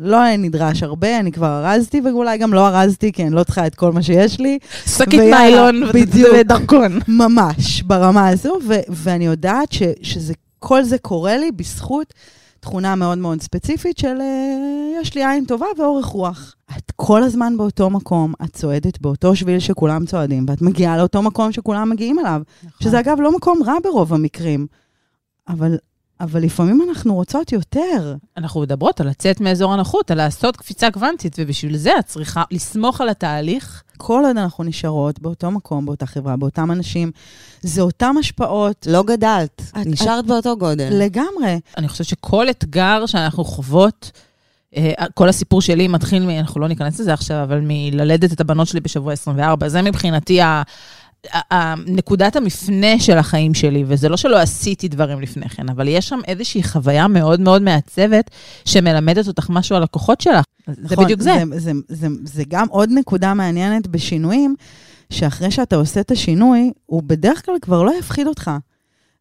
לא 0.00 0.20
היה 0.20 0.36
נדרש 0.36 0.82
הרבה, 0.82 1.18
אני 1.18 1.32
כבר 1.32 1.64
ארזתי, 1.66 2.00
ואולי 2.00 2.38
גם 2.38 2.54
לא 2.54 2.68
ארזתי, 2.68 3.12
כי 3.12 3.22
אני 3.22 3.30
לא 3.34 3.44
צריכה 3.44 3.66
את 3.66 3.74
כל 3.74 3.92
מה 3.92 4.02
שיש 4.02 4.40
לי. 4.40 4.58
שקית 4.86 5.20
ניילון. 5.20 5.82
ודרכון. 6.34 6.98
ממש, 7.08 7.82
ברמה 7.82 8.28
הזו, 8.28 8.58
ו- 8.68 8.74
ואני 8.88 9.26
יודעת 9.26 9.72
ש- 9.72 9.82
שזה, 10.02 10.34
כל 10.58 10.82
זה 10.82 10.98
קורה 10.98 11.36
לי 11.36 11.52
בזכות 11.52 12.14
תכונה 12.60 12.94
מאוד 12.94 13.18
מאוד 13.18 13.42
ספציפית 13.42 13.98
של 13.98 14.20
אה, 14.20 15.00
יש 15.00 15.14
לי 15.14 15.26
עין 15.26 15.44
טובה 15.44 15.66
ואורך 15.78 16.06
רוח. 16.06 16.55
את 16.78 16.92
כל 16.96 17.22
הזמן 17.22 17.56
באותו 17.56 17.90
מקום, 17.90 18.32
את 18.44 18.52
צועדת 18.52 19.00
באותו 19.00 19.36
שביל 19.36 19.58
שכולם 19.58 20.06
צועדים, 20.06 20.46
ואת 20.48 20.62
מגיעה 20.62 20.96
לאותו 20.96 21.22
מקום 21.22 21.52
שכולם 21.52 21.90
מגיעים 21.90 22.18
אליו, 22.18 22.42
שזה 22.80 23.00
אגב 23.00 23.20
לא 23.20 23.36
מקום 23.36 23.62
רע 23.66 23.74
ברוב 23.84 24.14
המקרים, 24.14 24.66
אבל, 25.48 25.76
אבל 26.20 26.42
לפעמים 26.42 26.82
אנחנו 26.88 27.14
רוצות 27.14 27.52
יותר. 27.52 28.14
אנחנו 28.36 28.60
מדברות 28.60 29.00
על 29.00 29.08
לצאת 29.08 29.40
מאזור 29.40 29.72
הנוחות, 29.72 30.10
על 30.10 30.16
לעשות 30.16 30.56
קפיצה 30.56 30.90
קוונטית, 30.90 31.36
ובשביל 31.38 31.76
זה 31.76 31.90
את 31.98 32.06
צריכה 32.06 32.42
לסמוך 32.50 33.00
על 33.00 33.08
התהליך. 33.08 33.82
כל 33.96 34.22
עוד 34.26 34.36
אנחנו 34.36 34.64
נשארות 34.64 35.20
באותו 35.20 35.50
מקום, 35.50 35.86
באותה 35.86 36.06
חברה, 36.06 36.36
באותם 36.36 36.70
אנשים, 36.72 37.10
זה 37.62 37.80
אותם 37.82 38.14
השפעות 38.20 38.86
לא 38.90 39.02
גדלת, 39.02 39.62
את- 39.68 39.86
נשארת 39.86 40.26
באותו 40.26 40.56
גודל. 40.56 40.88
לגמרי. 40.92 41.60
אני 41.76 41.88
חושבת 41.88 42.06
שכל 42.06 42.50
אתגר 42.50 43.06
שאנחנו 43.06 43.44
חוות, 43.44 44.10
כל 45.14 45.28
הסיפור 45.28 45.60
שלי 45.60 45.88
מתחיל, 45.88 46.26
מ, 46.26 46.30
אנחנו 46.30 46.60
לא 46.60 46.68
ניכנס 46.68 47.00
לזה 47.00 47.12
עכשיו, 47.12 47.42
אבל 47.42 47.60
מללדת 47.62 48.32
את 48.32 48.40
הבנות 48.40 48.68
שלי 48.68 48.80
בשבוע 48.80 49.12
24. 49.12 49.68
זה 49.68 49.82
מבחינתי 49.82 50.40
ה... 50.40 50.62
נקודת 51.86 52.36
המפנה 52.36 52.98
של 52.98 53.18
החיים 53.18 53.54
שלי, 53.54 53.84
וזה 53.86 54.08
לא 54.08 54.16
שלא 54.16 54.38
עשיתי 54.38 54.88
דברים 54.88 55.20
לפני 55.20 55.48
כן, 55.48 55.68
אבל 55.68 55.88
יש 55.88 56.08
שם 56.08 56.20
איזושהי 56.26 56.62
חוויה 56.62 57.08
מאוד 57.08 57.40
מאוד 57.40 57.62
מעצבת, 57.62 58.30
שמלמדת 58.64 59.28
אותך 59.28 59.50
משהו 59.50 59.76
על 59.76 59.82
הכוחות 59.82 60.20
שלך. 60.20 60.44
זה 60.66 60.82
נכון, 60.82 61.04
בדיוק 61.04 61.20
זה. 61.20 61.42
זה, 61.50 61.58
זה, 61.58 61.72
זה. 61.88 62.08
זה 62.24 62.42
גם 62.48 62.66
עוד 62.68 62.90
נקודה 62.92 63.34
מעניינת 63.34 63.86
בשינויים, 63.86 64.54
שאחרי 65.10 65.50
שאתה 65.50 65.76
עושה 65.76 66.00
את 66.00 66.10
השינוי, 66.10 66.72
הוא 66.86 67.02
בדרך 67.06 67.46
כלל 67.46 67.54
כבר 67.60 67.82
לא 67.82 67.92
יפחיד 67.98 68.26
אותך. 68.26 68.50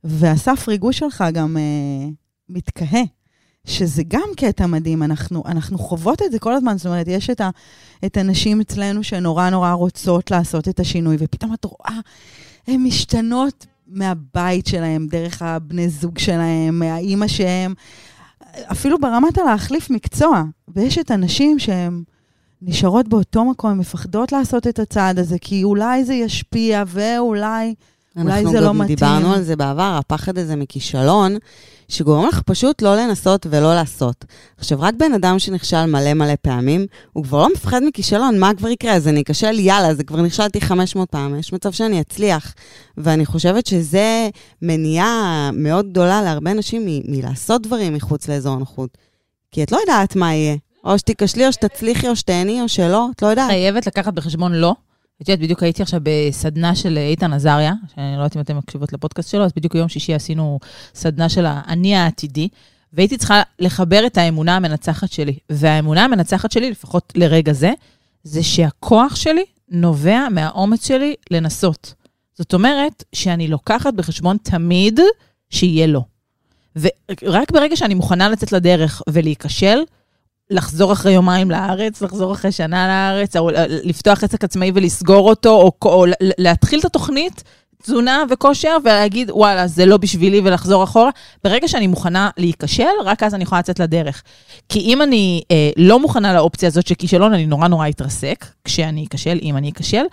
והסף 0.04 0.68
ריגוש 0.68 1.00
שלך 1.00 1.24
גם 1.34 1.58
אה, 1.58 2.08
מתקהה, 2.50 3.02
שזה 3.66 4.04
גם 4.08 4.30
קטע 4.38 4.66
מדהים. 4.66 5.04
אנחנו, 5.04 5.44
אנחנו 5.46 5.78
חוות 5.78 6.22
את 6.22 6.32
זה 6.32 6.40
כל 6.40 6.54
הזמן, 6.54 6.78
זאת 6.78 6.86
אומרת, 6.86 7.08
יש 7.08 7.30
את, 7.30 7.42
ה, 7.42 7.50
את 8.06 8.18
הנשים 8.18 8.62
אצלנו 8.62 9.04
שנורא 9.04 9.50
נורא 9.50 9.72
רוצות 9.72 10.32
לעשות 10.32 10.68
את 10.68 10.80
השינוי, 10.80 11.16
ופתאום 11.20 11.54
את 11.54 11.66
רואה, 11.66 12.00
הן 12.68 12.84
משתנות 12.84 13.66
מהבית 13.88 14.68
שלהם, 14.68 15.08
דרך 15.08 15.42
הבני 15.42 15.90
זוג 15.90 16.18
שלהם, 16.18 16.80
מהאימא 16.80 17.28
שהם, 17.28 17.74
אפילו 18.72 19.00
ברמת 19.00 19.38
הלהחליף 19.38 19.90
מקצוע. 19.90 20.44
ויש 20.68 20.98
את 20.98 21.12
הנשים 21.12 21.60
שהן 21.60 22.04
נשארות 22.62 23.08
באותו 23.08 23.46
מקום, 23.46 23.78
מפחדות 23.80 24.32
לעשות 24.32 24.68
את 24.68 24.80
הצעד 24.80 25.20
הזה, 25.20 25.36
כי 25.42 25.64
אולי 25.64 26.06
זה 26.06 26.14
ישפיע, 26.14 26.84
ואולי... 26.88 27.76
אולי 28.18 28.46
זה 28.46 28.52
לא 28.52 28.58
אנחנו 28.60 28.74
מתאים. 28.74 28.96
דיברנו 28.96 29.34
על 29.34 29.44
זה 29.44 29.56
בעבר, 29.56 29.98
הפחד 30.00 30.38
הזה 30.38 30.56
מכישלון, 30.56 31.38
שגורם 31.88 32.28
לך 32.28 32.42
פשוט 32.42 32.82
לא 32.82 32.96
לנסות 32.96 33.48
ולא 33.50 33.76
לעשות. 33.76 34.26
עכשיו, 34.58 34.82
רק 34.82 34.94
בן 34.98 35.14
אדם 35.14 35.40
שנכשל 35.40 35.86
מלא 35.86 36.14
מלא 36.14 36.34
פעמים, 36.42 36.86
הוא 37.14 37.24
כבר 37.24 37.38
לא 37.42 37.50
מפחד 37.54 37.82
מכישלון, 37.88 38.40
מה 38.40 38.52
כבר 38.58 38.70
יקרה? 38.70 38.94
אז 38.94 39.08
אני 39.08 39.22
אכשל, 39.22 39.60
יאללה, 39.60 39.94
זה 39.96 40.04
כבר 40.04 40.22
נכשלתי 40.22 40.62
500 40.62 41.10
פעם, 41.10 41.40
יש 41.40 41.54
מצב 41.54 41.72
שאני 41.72 42.02
אצליח. 42.02 42.54
ואני 42.98 43.26
חושבת 43.26 43.66
שזה 43.68 44.30
מניעה 44.62 45.50
מאוד 45.54 45.90
גדולה 45.90 46.22
להרבה 46.22 46.54
נשים 46.54 46.86
מ- 46.86 47.12
מלעשות 47.12 47.62
דברים 47.62 47.94
מחוץ 47.94 48.28
לאזור 48.30 48.54
הנוחות. 48.54 48.98
כי 49.52 49.64
את 49.64 49.72
לא 49.72 49.78
יודעת 49.78 50.16
מה 50.16 50.34
יהיה. 50.34 50.56
או 50.84 51.00
שתיכשלי, 51.00 51.48
או 51.48 51.52
שתצליחי, 51.54 52.08
או 52.10 52.16
שתהני, 52.16 52.62
או 52.62 52.70
שלא, 52.70 53.08
את 53.16 53.22
לא 53.22 53.28
יודעת. 53.28 53.50
חייבת 53.50 53.88
לקחת 53.88 54.14
בחשבון 54.14 54.54
לא. 54.54 54.74
את 55.22 55.30
יודעת, 55.30 55.40
בדיוק 55.44 55.64
הייתי 55.64 55.82
עכשיו 55.82 56.00
בסדנה 56.04 56.76
של 56.76 56.98
איתן 56.98 57.34
עזריה, 57.34 57.74
שאני 57.96 58.12
לא 58.12 58.22
יודעת 58.22 58.36
אם 58.36 58.42
אתם 58.42 58.58
מקשיבות 58.58 58.94
לפודקאסט 58.94 59.30
שלו, 59.30 59.44
אז 59.44 59.52
בדיוק 59.56 59.76
יום 59.76 59.90
שישי 59.90 60.14
עשינו 60.14 60.60
סדנה 60.96 61.30
של 61.30 61.46
האני 61.48 61.96
העתידי, 61.96 62.48
והייתי 62.94 63.18
צריכה 63.18 63.42
לחבר 63.60 64.04
את 64.08 64.18
האמונה 64.18 64.56
המנצחת 64.56 65.12
שלי. 65.12 65.38
והאמונה 65.50 66.06
המנצחת 66.06 66.52
שלי, 66.52 66.72
לפחות 66.72 67.14
לרגע 67.16 67.54
זה, 67.54 67.74
זה 68.24 68.44
שהכוח 68.44 69.16
שלי 69.16 69.44
נובע 69.70 70.28
מהאומץ 70.32 70.88
שלי 70.88 71.16
לנסות. 71.32 71.94
זאת 72.34 72.54
אומרת 72.54 73.04
שאני 73.14 73.48
לוקחת 73.48 73.94
בחשבון 73.94 74.38
תמיד 74.44 75.00
שיהיה 75.50 75.88
לא. 75.88 76.02
ורק 76.76 77.52
ברגע 77.52 77.76
שאני 77.76 77.94
מוכנה 77.94 78.30
לצאת 78.30 78.52
לדרך 78.52 79.02
ולהיכשל, 79.10 79.80
לחזור 80.50 80.94
אחרי 80.94 81.12
יומיים 81.12 81.52
לארץ, 81.52 82.02
לחזור 82.02 82.34
אחרי 82.34 82.52
שנה 82.52 82.88
לארץ, 82.88 83.36
או 83.36 83.50
לפתוח 83.70 84.24
עסק 84.24 84.44
עצמאי 84.44 84.72
ולסגור 84.76 85.30
אותו, 85.30 85.50
או, 85.50 85.72
או 85.86 86.06
להתחיל 86.22 86.80
את 86.80 86.86
התוכנית, 86.86 87.44
תזונה 87.84 88.24
וכושר, 88.30 88.78
ולהגיד, 88.84 89.32
וואלה, 89.32 89.68
זה 89.68 89.86
לא 89.86 89.98
בשבילי, 89.98 90.42
ולחזור 90.44 90.84
אחורה. 90.84 91.10
ברגע 91.44 91.68
שאני 91.68 91.88
מוכנה 91.88 92.30
להיכשל, 92.38 92.84
רק 93.06 93.24
אז 93.24 93.36
אני 93.36 93.44
יכולה 93.44 93.60
לצאת 93.60 93.80
לדרך. 93.80 94.24
כי 94.70 94.80
אם 94.80 95.02
אני 95.02 95.42
אה, 95.52 95.70
לא 95.78 96.00
מוכנה 96.00 96.34
לאופציה 96.34 96.68
הזאת 96.68 96.88
של 96.88 96.96
כישלון, 96.96 97.34
אני 97.34 97.46
נורא 97.46 97.68
נורא 97.68 97.90
אתרסק, 97.90 98.46
כשאני 98.64 99.06
אכשל, 99.10 99.40
אם 99.42 99.58
אני 99.58 99.70
אכשל. 99.70 100.04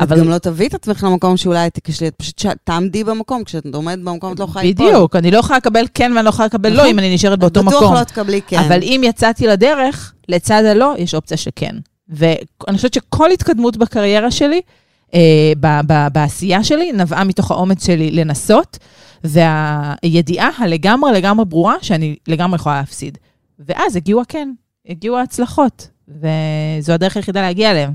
אבל... 0.00 0.16
את 0.16 0.22
גם 0.22 0.28
לא 0.28 0.38
תביא 0.38 0.68
את 0.68 0.74
עצמך 0.74 1.04
למקום 1.04 1.36
שאולי 1.36 1.70
תכשלי, 1.70 2.08
את 2.08 2.14
פשוט 2.16 2.46
תעמדי 2.64 3.04
במקום, 3.04 3.44
כשאת 3.44 3.66
עומדת 3.74 3.98
במקום 3.98 4.32
את 4.32 4.38
לא 4.38 4.44
יכולה 4.44 4.64
ליפול. 4.64 4.86
בדיוק, 4.86 5.16
אני 5.16 5.30
לא 5.30 5.38
יכולה 5.38 5.56
לקבל 5.56 5.86
כן 5.94 6.12
ואני 6.14 6.24
לא 6.24 6.28
יכולה 6.28 6.46
לקבל 6.46 6.70
לא, 6.70 6.76
נכון. 6.76 6.88
אם 6.88 6.98
אני 6.98 7.14
נשארת 7.14 7.38
באותו 7.38 7.62
מקום. 7.62 7.78
בטוח 7.78 7.98
לא 7.98 8.04
תקבלי 8.04 8.40
כן. 8.46 8.58
אבל 8.58 8.82
אם 8.82 9.00
יצאתי 9.04 9.46
לדרך, 9.46 10.12
לצד 10.28 10.64
הלא, 10.64 10.94
יש 10.98 11.14
אופציה 11.14 11.36
שכן. 11.36 11.76
ואני 12.08 12.76
חושבת 12.76 12.94
שכל 12.94 13.30
התקדמות 13.30 13.76
בקריירה 13.76 14.30
שלי, 14.30 14.60
ב- 15.60 15.80
ב- 15.86 16.08
בעשייה 16.12 16.64
שלי, 16.64 16.92
נבעה 16.92 17.24
מתוך 17.24 17.50
האומץ 17.50 17.86
שלי 17.86 18.10
לנסות, 18.10 18.78
והידיעה 19.24 20.50
הלגמרי 20.58 21.12
לגמרי 21.12 21.44
ברורה 21.44 21.74
שאני 21.82 22.16
לגמרי 22.28 22.56
יכולה 22.56 22.80
להפסיד. 22.80 23.18
ואז 23.58 23.96
הגיעו 23.96 24.20
הכן, 24.20 24.52
הגיעו 24.88 25.16
ההצלחות, 25.16 25.88
וזו 26.08 26.92
הדרך 26.92 27.16
היחידה 27.16 27.40
להגיע 27.40 27.70
אליהם. 27.70 27.92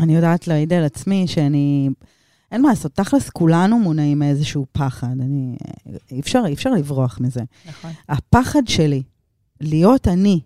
אני 0.00 0.14
יודעת 0.14 0.48
להעיד 0.48 0.72
על 0.72 0.84
עצמי 0.84 1.26
שאני... 1.26 1.88
אין 2.52 2.62
מה 2.62 2.68
לעשות, 2.68 2.92
תכלס 2.94 3.30
כולנו 3.30 3.78
מונעים 3.78 4.18
מאיזשהו 4.18 4.66
פחד. 4.72 5.06
אני... 5.20 5.56
אי 6.10 6.20
אפשר, 6.20 6.42
אי 6.46 6.54
אפשר 6.54 6.70
לברוח 6.70 7.18
מזה. 7.20 7.40
נכון. 7.68 7.90
הפחד 8.08 8.62
שלי 8.66 9.02
להיות 9.60 10.08
אני, 10.08 10.40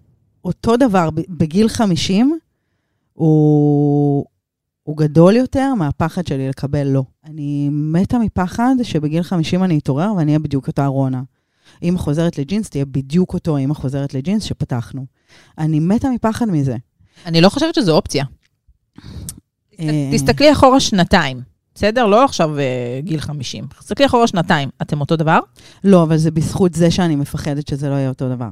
אותו 0.44 0.76
דבר 0.76 1.08
בגיל 1.28 1.68
50, 1.68 2.38
הוא, 3.12 4.24
הוא 4.88 4.96
גדול 4.96 5.36
יותר 5.36 5.74
מהפחד 5.74 6.26
שלי 6.26 6.48
לקבל 6.48 6.86
לא. 6.86 7.02
אני 7.24 7.68
מתה 7.72 8.18
מפחד 8.18 8.74
שבגיל 8.82 9.22
50 9.22 9.64
אני 9.64 9.78
אתעורר 9.78 10.12
ואני 10.16 10.30
אהיה 10.30 10.38
בדיוק 10.38 10.66
אותה 10.66 10.86
רונה. 10.86 11.22
אמא 11.82 11.98
חוזרת 11.98 12.38
לג'ינס, 12.38 12.70
תהיה 12.70 12.84
בדיוק 12.84 13.34
אותו 13.34 13.58
אמא 13.58 13.74
חוזרת 13.74 14.14
לג'ינס 14.14 14.44
שפתחנו. 14.44 15.06
אני 15.58 15.80
מתה 15.80 16.10
מפחד 16.10 16.46
מזה. 16.48 16.76
אני 17.26 17.40
לא 17.40 17.48
חושבת 17.48 17.74
שזו 17.74 17.96
אופציה. 17.96 18.24
אה, 19.80 20.10
תסתכלי 20.12 20.52
אחורה 20.52 20.80
שנתיים, 20.80 21.40
בסדר? 21.74 22.06
לא 22.06 22.24
עכשיו 22.24 22.58
אה, 22.58 23.00
גיל 23.02 23.20
50. 23.20 23.66
תסתכלי 23.78 24.06
אחורה 24.06 24.26
שנתיים. 24.26 24.68
אתם 24.82 25.00
אותו 25.00 25.16
דבר? 25.16 25.38
לא, 25.84 26.02
אבל 26.02 26.16
זה 26.16 26.30
בזכות 26.30 26.74
זה 26.74 26.90
שאני 26.90 27.16
מפחדת 27.16 27.68
שזה 27.68 27.88
לא 27.88 27.94
יהיה 27.94 28.08
אותו 28.08 28.28
דבר. 28.28 28.48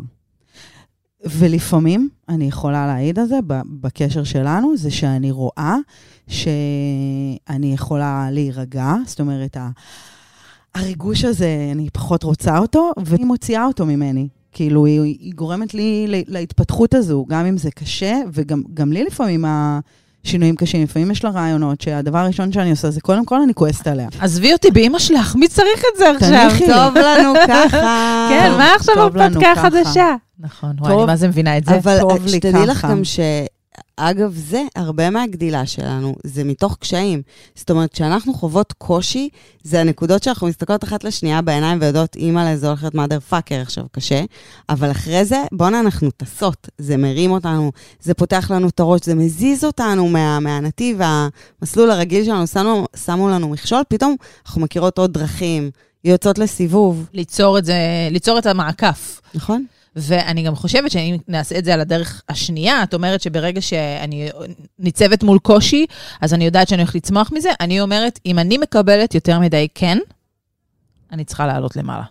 ולפעמים, 1.31 2.09
אני 2.29 2.45
יכולה 2.45 2.87
להעיד 2.87 3.19
על 3.19 3.27
זה 3.27 3.39
בקשר 3.81 4.25
שלנו, 4.25 4.77
זה 4.77 4.91
שאני 4.91 5.31
רואה 5.31 5.77
שאני 6.29 7.75
יכולה 7.75 8.29
להירגע, 8.31 8.95
זאת 9.07 9.21
אומרת, 9.21 9.57
הריגוש 10.75 11.25
הזה, 11.25 11.69
אני 11.73 11.91
פחות 11.91 12.23
רוצה 12.23 12.59
אותו, 12.59 12.93
והיא 13.05 13.27
מוציאה 13.27 13.65
אותו 13.65 13.87
ממני. 13.87 14.29
כאילו, 14.53 14.87
היא, 14.87 15.01
היא 15.01 15.33
גורמת 15.35 15.75
לי 15.75 16.07
להתפתחות 16.09 16.95
הזו, 16.95 17.27
גם 17.29 17.47
אם 17.47 17.57
זה 17.57 17.71
קשה, 17.71 18.21
וגם 18.33 18.93
לי 18.93 19.05
לפעמים 19.05 19.45
השינויים 20.27 20.57
קשים. 20.57 20.83
לפעמים 20.83 21.11
יש 21.11 21.25
לה 21.25 21.31
רעיונות 21.31 21.81
שהדבר 21.81 22.19
הראשון 22.19 22.53
שאני 22.53 22.71
עושה 22.71 22.91
זה 22.91 23.01
קודם 23.01 23.25
כל 23.25 23.41
אני 23.41 23.55
כועסת 23.55 23.87
עליה. 23.87 24.09
עזבי 24.21 24.53
אותי 24.53 24.71
באמא 24.71 24.99
שלך, 24.99 25.37
מי 25.37 25.49
צריך 25.49 25.83
את 25.93 25.99
זה 25.99 26.11
עכשיו? 26.11 26.51
תניחי 26.51 26.67
טוב 26.67 26.97
לנו 26.97 27.33
ככה. 27.49 28.27
כן, 28.31 28.53
מה 28.59 28.75
עכשיו 28.75 29.01
הרפתקה 29.01 29.53
חדשה? 29.57 30.15
נכון, 30.41 30.77
וואי, 30.79 30.95
אני 30.95 31.05
מה 31.05 31.17
זה 31.17 31.29
מבינה 31.29 31.59
את 31.59 31.65
זה? 31.65 31.77
אבל 31.77 31.99
שתדעי 32.27 32.67
לך 32.67 32.87
גם 32.91 33.05
ש... 33.05 33.21
אגב, 33.97 34.33
זה 34.37 34.63
הרבה 34.77 35.11
מהגדילה 35.11 35.67
שלנו, 35.67 36.15
זה 36.25 36.45
מתוך 36.45 36.77
קשיים. 36.81 37.23
זאת 37.55 37.71
אומרת, 37.71 37.93
כשאנחנו 37.93 38.35
חוות 38.35 38.73
קושי, 38.73 39.29
זה 39.63 39.81
הנקודות 39.81 40.23
שאנחנו 40.23 40.47
מסתכלות 40.47 40.85
אחת 40.85 41.05
לשנייה 41.05 41.43
בעיניים 41.43 41.79
ויודעות, 41.81 42.17
אימא, 42.17 42.57
זה 42.57 42.67
הולך 42.69 42.83
להיות 42.83 42.95
mother 42.95 43.33
fucker 43.33 43.63
עכשיו, 43.63 43.85
קשה. 43.93 44.25
אבל 44.69 44.91
אחרי 44.91 45.25
זה, 45.25 45.43
בואנה, 45.53 45.81
אנחנו 45.81 46.11
טסות. 46.11 46.69
זה 46.79 46.97
מרים 46.97 47.31
אותנו, 47.31 47.73
זה 48.01 48.15
פותח 48.15 48.51
לנו 48.51 48.69
את 48.69 48.81
הראש, 48.81 49.01
זה 49.05 49.15
מזיז 49.15 49.65
אותנו 49.65 50.09
מה, 50.09 50.41
מהנתיב, 50.41 51.01
המסלול 51.03 51.91
הרגיל 51.91 52.25
שלנו, 52.25 52.47
שמו, 52.47 52.87
שמו 53.05 53.29
לנו 53.29 53.49
מכשול, 53.49 53.83
פתאום 53.89 54.17
אנחנו 54.47 54.61
מכירות 54.61 54.99
עוד 54.99 55.13
דרכים, 55.13 55.71
יוצאות 56.05 56.39
לסיבוב. 56.39 57.07
ליצור 57.13 57.59
את 57.59 57.65
זה, 57.65 57.75
ליצור 58.11 58.39
את 58.39 58.47
המעקף. 58.47 59.21
נכון. 59.35 59.65
ואני 59.97 60.43
גם 60.43 60.55
חושבת 60.55 60.91
שאם 60.91 61.17
נעשה 61.29 61.59
את 61.59 61.65
זה 61.65 61.75
על 61.75 61.81
הדרך 61.81 62.23
השנייה, 62.29 62.83
את 62.83 62.95
אומרת 62.95 63.21
שברגע 63.21 63.61
שאני 63.61 64.29
ניצבת 64.79 65.23
מול 65.23 65.39
קושי, 65.39 65.87
אז 66.21 66.35
אני 66.35 66.45
יודעת 66.45 66.69
שאני 66.69 66.83
הולכת 66.83 66.95
לצמוח 66.95 67.31
מזה. 67.33 67.51
אני 67.61 67.81
אומרת, 67.81 68.21
אם 68.27 68.39
אני 68.39 68.59
מקבלת 68.59 69.15
יותר 69.15 69.39
מדי 69.39 69.69
כן, 69.75 69.99
אני 71.13 71.25
צריכה 71.25 71.47
לעלות 71.47 71.77
למעלה. 71.77 72.05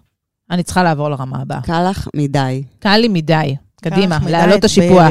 אני 0.52 0.64
צריכה 0.64 0.84
לעבור 0.84 1.10
לרמה 1.10 1.42
הבאה. 1.42 1.62
קל 1.62 1.90
לך 1.90 2.08
מדי. 2.16 2.64
קל 2.80 2.98
לי 2.98 3.08
מדי. 3.08 3.56
קדימה, 3.82 4.20
להעלות 4.30 4.60
את 4.60 4.64
השיפוע. 4.64 5.08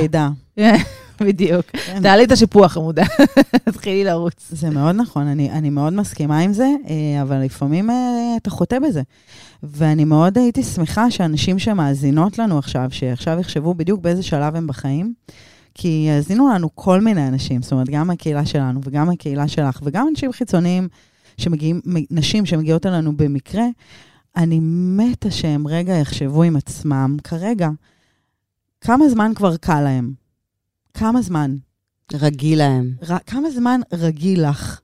בדיוק. 1.21 1.67
כן. 1.73 2.03
תעלי 2.03 2.25
את 2.25 2.33
השיפוע, 2.33 2.69
חמודה. 2.69 3.05
תתחילי 3.65 4.05
לרוץ. 4.05 4.49
זה 4.51 4.71
מאוד 4.71 4.97
נכון, 4.97 5.27
אני, 5.27 5.51
אני 5.51 5.71
מאוד 5.71 5.93
מסכימה 5.93 6.39
עם 6.39 6.53
זה, 6.53 6.69
אה, 6.89 7.23
אבל 7.23 7.39
לפעמים 7.39 7.91
אה, 7.91 8.35
אתה 8.37 8.51
חוטא 8.51 8.79
בזה. 8.79 9.03
ואני 9.63 10.05
מאוד 10.05 10.39
הייתי 10.39 10.63
שמחה 10.63 11.11
שאנשים 11.11 11.59
שמאזינות 11.59 12.39
לנו 12.39 12.59
עכשיו, 12.59 12.89
שעכשיו 12.91 13.41
יחשבו 13.41 13.75
בדיוק 13.75 14.01
באיזה 14.01 14.23
שלב 14.23 14.57
הם 14.57 14.67
בחיים, 14.67 15.15
כי 15.75 16.07
יאזינו 16.09 16.49
לנו 16.49 16.69
כל 16.75 17.01
מיני 17.01 17.29
אנשים, 17.29 17.63
זאת 17.63 17.73
אומרת, 17.73 17.89
גם 17.89 18.11
הקהילה 18.11 18.47
שלנו 18.47 18.81
וגם 18.85 19.11
הקהילה 19.11 19.49
שלך, 19.49 19.81
וגם 19.85 20.09
אנשים 20.11 20.33
חיצוניים 20.33 20.89
שמגיעים, 21.37 21.81
נשים 22.11 22.47
שמגיעות 22.47 22.87
אלינו 22.87 23.17
במקרה, 23.17 23.65
אני 24.37 24.61
מתה 24.63 25.31
שהם 25.31 25.67
רגע 25.67 25.93
יחשבו 25.93 26.43
עם 26.43 26.57
עצמם, 26.57 27.17
כרגע, 27.25 27.69
כמה 28.81 29.09
זמן 29.09 29.33
כבר 29.35 29.57
קל 29.57 29.81
להם? 29.81 30.24
כמה 30.95 31.23
זמן? 31.23 31.55
רגיל 32.13 32.59
להם. 32.59 32.93
ר, 33.09 33.19
כמה 33.27 33.51
זמן 33.51 33.81
רגיל 33.93 34.49
לך? 34.49 34.81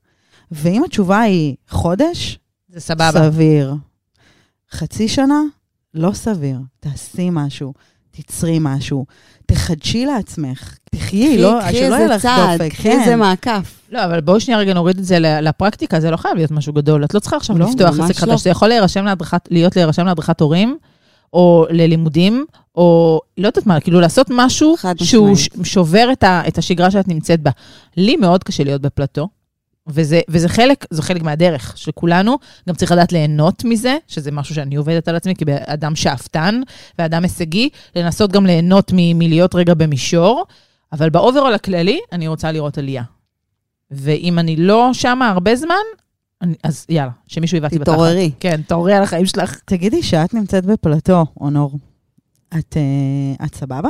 ואם 0.52 0.84
התשובה 0.84 1.20
היא 1.20 1.56
חודש, 1.68 2.38
זה 2.68 2.80
סבבה. 2.80 3.30
סביר. 3.30 3.74
חצי 4.72 5.08
שנה? 5.08 5.40
לא 5.94 6.12
סביר. 6.12 6.58
תעשי 6.80 7.28
משהו, 7.32 7.72
תצרי 8.10 8.58
משהו, 8.60 9.06
תחדשי 9.46 10.06
לעצמך, 10.06 10.76
תחיי, 10.90 11.38
לא, 11.38 11.60
שלא 11.70 11.94
יהיה 11.94 12.06
לך 12.06 12.28
דופק. 12.52 12.72
קחי 12.72 12.90
איזה 12.90 13.04
כן. 13.04 13.18
מעקף. 13.18 13.80
לא, 13.92 14.04
אבל 14.04 14.20
בואו 14.20 14.40
שנייה 14.40 14.60
רגע 14.60 14.74
נוריד 14.74 14.98
את 14.98 15.04
זה 15.04 15.18
לפרקטיקה, 15.18 16.00
זה 16.00 16.10
לא 16.10 16.16
חייב 16.16 16.36
להיות 16.36 16.50
משהו 16.50 16.72
גדול. 16.72 17.04
את 17.04 17.14
לא 17.14 17.20
צריכה 17.20 17.36
עכשיו 17.36 17.58
לא, 17.58 17.66
לפתוח 17.66 18.00
עסק 18.00 18.16
חדש, 18.16 18.28
לא. 18.28 18.36
זה 18.36 18.50
יכול 18.50 18.68
להירשם 18.68 19.04
להדרכת, 19.04 19.48
להיות 19.50 19.76
להירשם 19.76 20.06
להדרכת 20.06 20.40
הורים, 20.40 20.78
או 21.32 21.66
ללימודים, 21.70 22.44
או 22.74 23.20
לא 23.38 23.46
יודעת 23.46 23.66
מה, 23.66 23.80
כאילו 23.80 24.00
לעשות 24.00 24.26
משהו 24.30 24.76
שהוא 24.96 25.36
שובר 25.64 26.08
את, 26.12 26.22
ה, 26.22 26.42
את 26.48 26.58
השגרה 26.58 26.90
שאת 26.90 27.08
נמצאת 27.08 27.40
בה. 27.40 27.50
לי 27.96 28.16
מאוד 28.16 28.44
קשה 28.44 28.64
להיות 28.64 28.82
בפלטו, 28.82 29.28
וזה, 29.86 30.20
וזה 30.28 30.48
חלק, 30.48 30.86
זה 30.90 31.02
חלק 31.02 31.22
מהדרך 31.22 31.72
של 31.76 31.92
כולנו. 31.92 32.38
גם 32.68 32.74
צריך 32.74 32.92
לדעת 32.92 33.12
ליהנות 33.12 33.64
מזה, 33.64 33.96
שזה 34.08 34.32
משהו 34.32 34.54
שאני 34.54 34.76
עובדת 34.76 35.08
על 35.08 35.16
עצמי 35.16 35.34
כאדם 35.34 35.96
שאפתן 35.96 36.60
ואדם 36.98 37.22
הישגי, 37.22 37.68
לנסות 37.96 38.32
גם 38.32 38.46
ליהנות 38.46 38.92
מ, 38.92 39.18
מלהיות 39.18 39.54
רגע 39.54 39.74
במישור, 39.74 40.46
אבל 40.92 41.10
ב 41.10 41.16
overall 41.16 41.54
הכללי, 41.54 42.00
אני 42.12 42.28
רוצה 42.28 42.52
לראות 42.52 42.78
עלייה. 42.78 43.02
ואם 43.90 44.38
אני 44.38 44.56
לא 44.56 44.90
שמה 44.92 45.28
הרבה 45.28 45.56
זמן, 45.56 45.74
אני, 46.42 46.54
אז 46.64 46.86
יאללה, 46.88 47.10
שמישהו 47.26 47.56
יבעט 47.56 47.72
לי 47.72 47.78
בתחת. 47.78 47.94
תתעוררי. 47.94 48.30
כן, 48.40 48.60
תתעוררי 48.66 48.94
על 48.94 49.02
החיים 49.02 49.26
שלך. 49.26 49.60
תגידי, 49.64 50.02
שאת 50.02 50.34
נמצאת 50.34 50.66
בפלטו, 50.66 51.24
אונור, 51.40 51.78
את, 52.58 52.76
uh, 52.76 53.44
את 53.44 53.54
סבבה? 53.54 53.88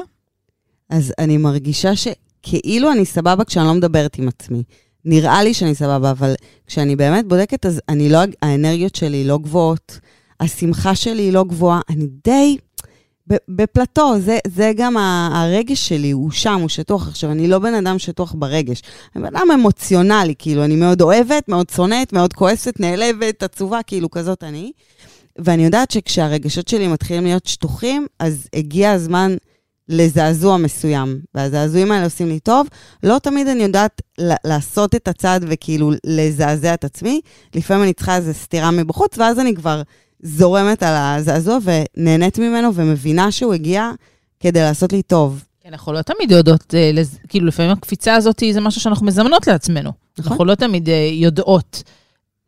אז 0.90 1.12
אני 1.19 1.37
מרגישה 1.37 1.90
שכאילו 1.97 2.92
אני 2.92 3.04
סבבה 3.04 3.45
כשאני 3.45 3.66
לא 3.66 3.75
מדברת 3.75 4.19
עם 4.19 4.28
עצמי. 4.28 4.62
נראה 5.04 5.42
לי 5.42 5.54
שאני 5.54 5.75
סבבה, 5.75 6.11
אבל 6.11 6.35
כשאני 6.66 6.97
באמת 6.97 7.28
בודקת, 7.28 7.66
אז 7.66 7.80
אני 7.88 8.09
לא, 8.09 8.19
האנרגיות 8.42 8.95
שלי 8.95 9.25
לא 9.25 9.38
גבוהות, 9.38 10.00
השמחה 10.40 10.95
שלי 10.95 11.33
לא 11.33 11.45
גבוהה, 11.45 11.80
אני 11.90 12.09
די 12.25 12.57
בפלטו, 13.49 14.20
זה, 14.20 14.38
זה 14.46 14.72
גם 14.76 14.96
הרגש 15.32 15.88
שלי, 15.88 16.10
הוא 16.10 16.30
שם, 16.30 16.58
הוא 16.60 16.68
שטוח. 16.68 17.08
עכשיו, 17.08 17.30
אני 17.30 17.49
לא 17.49 17.58
בן 17.58 17.75
אדם 17.75 17.99
שטוח 17.99 18.34
ברגש. 18.38 18.82
אני 19.16 19.22
בן 19.22 19.37
אדם 19.37 19.49
אמוציונלי, 19.54 20.34
כאילו, 20.38 20.64
אני 20.64 20.76
מאוד 20.76 21.02
אוהבת, 21.02 21.49
מאוד 21.49 21.70
שונאת, 21.70 22.12
מאוד 22.12 22.32
כועסת, 22.32 22.80
נעלבת, 22.80 23.42
עצובה, 23.42 23.82
כאילו, 23.87 24.10
כזאת 24.10 24.44
אני. 24.44 24.72
ואני 25.38 25.64
יודעת 25.64 25.90
שכשהרגשות 25.90 26.68
שלי 26.68 26.88
מתחילים 26.88 27.25
להיות 27.25 27.46
שטוחים, 27.46 28.06
אז 28.18 28.49
הגיע 28.54 28.90
הזמן 28.90 29.37
לזעזוע 29.88 30.56
מסוים. 30.56 31.20
והזעזועים 31.34 31.92
האלה 31.92 32.04
עושים 32.04 32.28
לי 32.28 32.40
טוב. 32.40 32.66
לא 33.02 33.18
תמיד 33.18 33.49
אני 33.49 33.62
יודעת 33.62 34.02
לעשות 34.44 34.94
את 34.94 35.08
הצעד 35.08 35.44
וכאילו 35.49 35.90
לזעזע 36.04 36.75
את 36.75 36.84
עצמי. 36.84 37.20
לפעמים 37.54 37.82
אני 37.82 37.92
צריכה 37.92 38.16
איזו 38.16 38.34
סתירה 38.34 38.70
מבחוץ, 38.70 39.18
ואז 39.18 39.38
אני 39.38 39.54
כבר 39.54 39.82
זורמת 40.23 40.83
על 40.83 40.95
הזעזוע 40.97 41.59
ונהנית 41.62 42.39
ממנו 42.39 42.75
ומבינה 42.75 43.33
שהוא 43.33 43.55
הגיע 43.55 43.91
כדי 44.41 44.61
לעשות 44.61 44.93
לי 44.93 45.03
טוב. 45.03 45.45
כן, 45.61 45.69
אנחנו 45.73 45.93
לא 45.93 46.03
תמיד 46.03 46.31
יודעות, 46.31 46.75
אה, 46.75 46.91
כאילו 47.29 47.47
לפעמים 47.47 47.71
הקפיצה 47.71 48.15
הזאת 48.15 48.43
זה 48.53 48.61
משהו 48.61 48.81
שאנחנו 48.81 49.07
מזמנות 49.07 49.47
לעצמנו. 49.47 49.93
נכון. 50.19 50.33
אנחנו 50.33 50.45
לא 50.45 50.55
תמיד 50.55 50.89
אה, 50.89 51.09
יודעות 51.12 51.83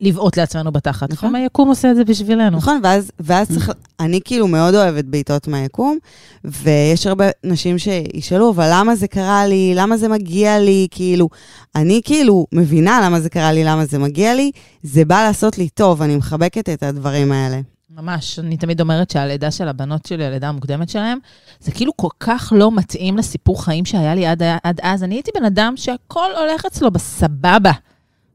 לבעוט 0.02 0.36
לעצמנו 0.36 0.72
בתחת. 0.72 1.10
נכון. 1.10 1.28
לפעמים 1.28 1.42
היקום 1.42 1.68
עושה 1.68 1.90
את 1.90 1.96
זה 1.96 2.04
בשבילנו. 2.04 2.56
נכון, 2.56 2.80
ואז, 2.82 3.10
ואז 3.20 3.48
צריך, 3.48 3.70
אני 4.00 4.20
כאילו 4.24 4.48
מאוד 4.48 4.74
אוהבת 4.74 5.04
בעיטות 5.04 5.48
מהיקום, 5.48 5.98
ויש 6.44 7.06
הרבה 7.06 7.24
נשים 7.44 7.78
שישאלו, 7.78 8.50
אבל 8.50 8.68
למה 8.72 8.96
זה 8.96 9.08
קרה 9.08 9.46
לי? 9.46 9.72
למה 9.76 9.96
זה 9.96 10.08
מגיע 10.08 10.58
לי? 10.58 10.88
כאילו, 10.90 11.28
אני 11.76 12.00
כאילו 12.04 12.46
מבינה 12.52 13.00
למה 13.04 13.20
זה 13.20 13.30
קרה 13.30 13.52
לי, 13.52 13.64
למה 13.64 13.84
זה 13.84 13.98
מגיע 13.98 14.34
לי, 14.34 14.50
זה 14.82 15.04
בא 15.04 15.22
לעשות 15.22 15.58
לי 15.58 15.68
טוב, 15.68 16.02
אני 16.02 16.16
מחבקת 16.16 16.68
את 16.68 16.82
הדברים 16.82 17.32
האלה. 17.32 17.60
ממש, 17.96 18.38
אני 18.38 18.56
תמיד 18.56 18.80
אומרת 18.80 19.10
שהלידה 19.10 19.50
של 19.50 19.68
הבנות 19.68 20.06
שלי, 20.06 20.24
הלידה 20.24 20.48
המוקדמת 20.48 20.88
שלהם, 20.88 21.18
זה 21.60 21.72
כאילו 21.72 21.92
כל 21.96 22.08
כך 22.20 22.52
לא 22.56 22.72
מתאים 22.72 23.16
לסיפור 23.16 23.64
חיים 23.64 23.84
שהיה 23.84 24.14
לי 24.14 24.26
עד, 24.26 24.42
עד 24.62 24.80
אז. 24.82 25.02
אני 25.02 25.14
הייתי 25.14 25.30
בן 25.38 25.44
אדם 25.44 25.74
שהכל 25.76 26.30
הולך 26.38 26.66
אצלו 26.66 26.90
בסבבה. 26.90 27.72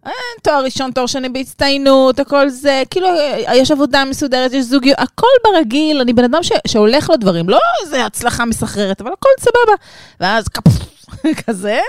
אין 0.07 0.15
תואר 0.43 0.63
ראשון, 0.63 0.91
תואר 0.91 1.05
שני 1.05 1.29
בהצטיינות, 1.29 2.19
הכל 2.19 2.49
זה, 2.49 2.83
כאילו, 2.89 3.07
אה, 3.07 3.55
יש 3.55 3.71
עבודה 3.71 4.05
מסודרת, 4.05 4.53
יש 4.53 4.65
זוגיות, 4.65 4.97
הכל 4.99 5.27
ברגיל, 5.43 6.01
אני 6.01 6.13
בן 6.13 6.23
אדם 6.23 6.43
ש, 6.43 6.51
שהולך 6.67 7.09
לדברים, 7.09 7.49
לא 7.49 7.59
איזה 7.83 8.05
הצלחה 8.05 8.45
מסחררת, 8.45 9.01
אבל 9.01 9.11
הכל 9.13 9.29
סבבה. 9.39 9.73
ואז 10.19 10.47
כפוף, 10.47 11.05
כזה, 11.47 11.79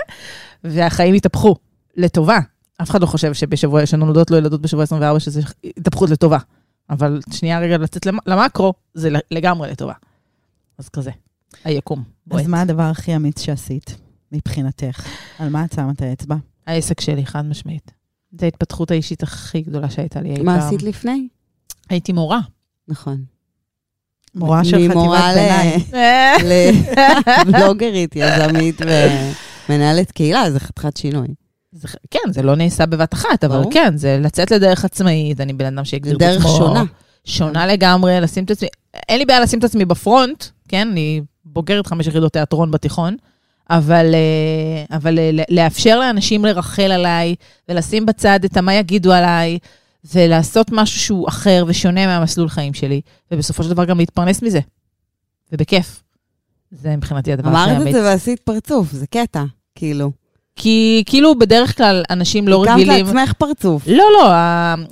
והחיים 0.63 1.13
התהפכו, 1.13 1.55
לטובה. 1.97 2.39
אף 2.81 2.89
אחד 2.89 3.01
לא 3.01 3.05
חושב 3.05 3.33
שבשבוע, 3.33 3.85
שנולדות 3.85 4.31
לו 4.31 4.37
ילדות 4.37 4.61
בשבוע 4.61 4.83
24, 4.83 5.19
שזה 5.19 5.41
התהפכות 5.77 6.09
לטובה. 6.09 6.37
אבל 6.89 7.19
שנייה 7.33 7.59
רגע 7.59 7.77
לצאת 7.77 8.05
למ- 8.05 8.17
למקרו, 8.25 8.73
זה 8.93 9.09
לגמרי 9.31 9.71
לטובה. 9.71 9.93
אז 10.77 10.89
כזה, 10.89 11.11
היקום. 11.63 12.03
בועט. 12.27 12.41
אז 12.43 12.47
מה 12.47 12.61
הדבר 12.61 12.83
הכי 12.83 13.15
אמיץ 13.15 13.41
שעשית, 13.41 13.95
מבחינתך? 14.31 15.07
על 15.39 15.49
מה 15.49 15.65
את 15.65 15.73
שמה 15.73 15.91
את 15.91 16.01
האצבע? 16.01 16.35
העסק 16.67 17.01
שלי, 17.01 17.25
חד 17.25 17.45
משמעית. 17.45 17.91
זו 18.31 18.45
ההתפתחות 18.45 18.91
האישית 18.91 19.23
הכי 19.23 19.61
גדולה 19.61 19.89
שהייתה 19.89 20.21
לי 20.21 20.35
אי 20.35 20.41
מה 20.43 20.57
פעם. 20.57 20.67
עשית 20.67 20.83
לפני? 20.83 21.27
הייתי 21.89 22.13
מורה. 22.13 22.39
נכון. 22.87 23.23
מורה 24.35 24.63
של 24.65 24.89
חטיבת 24.89 25.19
ביניים. 25.35 25.79
לבלוגרית, 27.45 28.15
יזמית 28.15 28.81
ומנהלת 29.69 30.11
קהילה, 30.11 30.51
זה 30.51 30.59
חתיכת 30.59 30.97
שינוי. 30.97 31.27
זה, 31.71 31.87
כן, 32.11 32.31
זה 32.31 32.41
לא 32.41 32.55
נעשה 32.55 32.85
בבת 32.85 33.13
אחת, 33.13 33.43
אבל 33.43 33.59
ברור. 33.59 33.71
כן, 33.73 33.97
זה 33.97 34.17
לצאת 34.21 34.51
לדרך 34.51 34.85
עצמאית, 34.85 35.41
אני 35.41 35.53
בן 35.53 35.65
אדם 35.65 35.85
שהגדיר 35.85 36.17
זה 36.19 36.25
את 36.25 36.31
דרך. 36.31 36.47
שונה. 36.47 36.83
שונה 37.25 37.67
לגמרי, 37.67 38.21
לשים 38.21 38.43
את 38.43 38.51
עצמי... 38.51 38.67
אין 39.09 39.19
לי 39.19 39.25
בעיה 39.25 39.39
לשים 39.39 39.59
את 39.59 39.63
עצמי 39.63 39.85
בפרונט, 39.85 40.43
כן? 40.67 40.87
אני 40.91 41.21
בוגרת 41.45 41.87
חמש 41.87 42.07
יחידות 42.07 42.33
תיאטרון 42.33 42.71
בתיכון, 42.71 43.17
אבל, 43.69 44.15
אה, 44.15 44.97
אבל 44.97 45.19
אה, 45.19 45.31
לאפשר 45.49 45.99
לאנשים 45.99 46.45
לרחל 46.45 46.91
עליי, 46.91 47.35
ולשים 47.69 48.05
בצד 48.05 48.43
את 48.45 48.57
המה 48.57 48.73
יגידו 48.73 49.13
עליי, 49.13 49.59
ולעשות 50.13 50.67
משהו 50.71 50.99
שהוא 50.99 51.27
אחר 51.27 51.63
ושונה 51.67 52.07
מהמסלול 52.07 52.49
חיים 52.49 52.73
שלי, 52.73 53.01
ובסופו 53.31 53.63
של 53.63 53.69
דבר 53.69 53.85
גם 53.85 53.97
להתפרנס 53.97 54.41
מזה. 54.41 54.59
ובכיף. 55.51 56.03
זה 56.71 56.95
מבחינתי 56.95 57.33
הדבר 57.33 57.49
הכי 57.49 57.57
אמרת 57.57 57.77
את 57.77 57.81
אמיץ. 57.81 57.95
זה 57.95 58.03
ועשית 58.03 58.39
פרצוף, 58.39 58.91
זה 58.91 59.07
קטע, 59.07 59.43
כאילו. 59.75 60.11
כי 60.55 61.03
כאילו 61.05 61.39
בדרך 61.39 61.77
כלל 61.77 62.03
אנשים 62.09 62.47
לא 62.47 62.63
רגילים... 62.63 62.89
הקמת 62.89 63.05
לעצמך 63.05 63.33
פרצוף. 63.33 63.83
לא, 63.87 64.05
לא, 64.13 64.31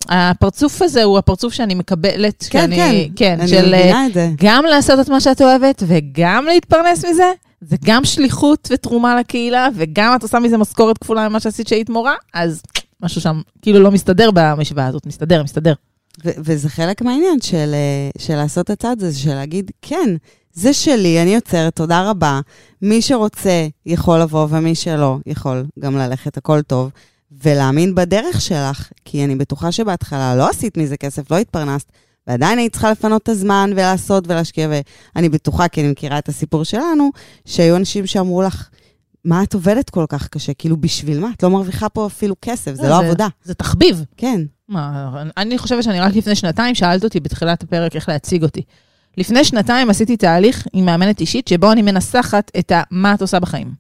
הפרצוף 0.09 0.81
הזה 0.81 1.03
הוא 1.03 1.17
הפרצוף 1.17 1.53
שאני 1.53 1.75
מקבלת. 1.75 2.45
כן, 2.49 2.61
שאני, 2.61 2.75
כן, 2.75 3.13
כן, 3.15 3.39
אני 3.39 3.47
של 3.47 3.73
אה, 3.73 3.79
מבינה 3.79 4.05
את 4.07 4.13
זה. 4.13 4.29
גם 4.35 4.65
לעשות 4.65 4.99
את 4.99 5.09
מה 5.09 5.21
שאת 5.21 5.41
אוהבת 5.41 5.83
וגם 5.87 6.45
להתפרנס 6.45 7.05
מזה. 7.05 7.31
זה 7.61 7.75
גם 7.85 8.05
שליחות 8.05 8.67
ותרומה 8.73 9.19
לקהילה, 9.19 9.67
וגם 9.75 10.15
את 10.15 10.23
עושה 10.23 10.39
מזה 10.39 10.57
משכורת 10.57 10.97
כפולה 10.97 11.29
ממה 11.29 11.39
שעשית 11.39 11.67
שהיית 11.67 11.89
מורה, 11.89 12.15
אז 12.33 12.61
משהו 13.03 13.21
שם 13.21 13.41
כאילו 13.61 13.79
לא 13.79 13.91
מסתדר 13.91 14.29
במשוואה 14.33 14.87
הזאת, 14.87 15.05
מסתדר, 15.05 15.43
מסתדר. 15.43 15.73
ו- 16.25 16.31
וזה 16.37 16.69
חלק 16.69 17.01
מהעניין 17.01 17.41
של, 17.41 17.71
אה, 17.73 18.09
של 18.17 18.35
לעשות 18.35 18.65
את 18.65 18.69
הצעד 18.69 19.03
הזה, 19.03 19.19
של 19.19 19.33
להגיד, 19.33 19.71
כן, 19.81 20.15
זה 20.53 20.73
שלי, 20.73 21.21
אני 21.21 21.35
יוצרת, 21.35 21.75
תודה 21.75 22.09
רבה. 22.09 22.39
מי 22.81 23.01
שרוצה 23.01 23.67
יכול 23.85 24.19
לבוא, 24.19 24.47
ומי 24.49 24.75
שלא 24.75 25.17
יכול 25.25 25.65
גם 25.79 25.97
ללכת, 25.97 26.37
הכל 26.37 26.61
טוב. 26.61 26.89
ולהאמין 27.43 27.95
בדרך 27.95 28.41
שלך, 28.41 28.89
כי 29.05 29.23
אני 29.23 29.35
בטוחה 29.35 29.71
שבהתחלה 29.71 30.35
לא 30.35 30.49
עשית 30.49 30.77
מזה 30.77 30.97
כסף, 30.97 31.31
לא 31.31 31.37
התפרנסת, 31.37 31.91
ועדיין 32.27 32.59
היית 32.59 32.71
צריכה 32.71 32.91
לפנות 32.91 33.21
את 33.21 33.29
הזמן 33.29 33.71
ולעשות 33.73 34.27
ולהשקיע, 34.27 34.69
ואני 35.15 35.29
בטוחה, 35.29 35.67
כי 35.67 35.81
אני 35.81 35.91
מכירה 35.91 36.17
את 36.17 36.29
הסיפור 36.29 36.63
שלנו, 36.63 37.09
שהיו 37.45 37.75
אנשים 37.75 38.07
שאמרו 38.07 38.41
לך, 38.41 38.69
מה 39.25 39.43
את 39.43 39.53
עובדת 39.53 39.89
כל 39.89 40.05
כך 40.09 40.27
קשה? 40.27 40.53
כאילו, 40.53 40.77
בשביל 40.77 41.19
מה? 41.19 41.29
את 41.37 41.43
לא 41.43 41.49
מרוויחה 41.49 41.89
פה 41.89 42.05
אפילו 42.05 42.35
כסף, 42.41 42.73
זה 42.73 42.89
לא 42.89 42.99
עבודה. 42.99 43.27
זה 43.43 43.53
תחביב. 43.53 44.03
כן. 44.17 44.41
מה, 44.69 45.23
אני 45.37 45.57
חושבת 45.57 45.83
שאני 45.83 45.99
רק 45.99 46.15
לפני 46.15 46.35
שנתיים, 46.35 46.75
שאלת 46.75 47.03
אותי 47.03 47.19
בתחילת 47.19 47.63
הפרק 47.63 47.95
איך 47.95 48.09
להציג 48.09 48.43
אותי. 48.43 48.61
לפני 49.17 49.43
שנתיים 49.43 49.89
עשיתי 49.89 50.17
תהליך 50.17 50.67
עם 50.73 50.85
מאמנת 50.85 51.21
אישית, 51.21 51.47
שבו 51.47 51.71
אני 51.71 51.81
מנסחת 51.81 52.51
את 52.59 52.71
ה, 52.71 52.81
מה 52.91 53.13
את 53.13 53.21
עושה 53.21 53.39
בחיים. 53.39 53.71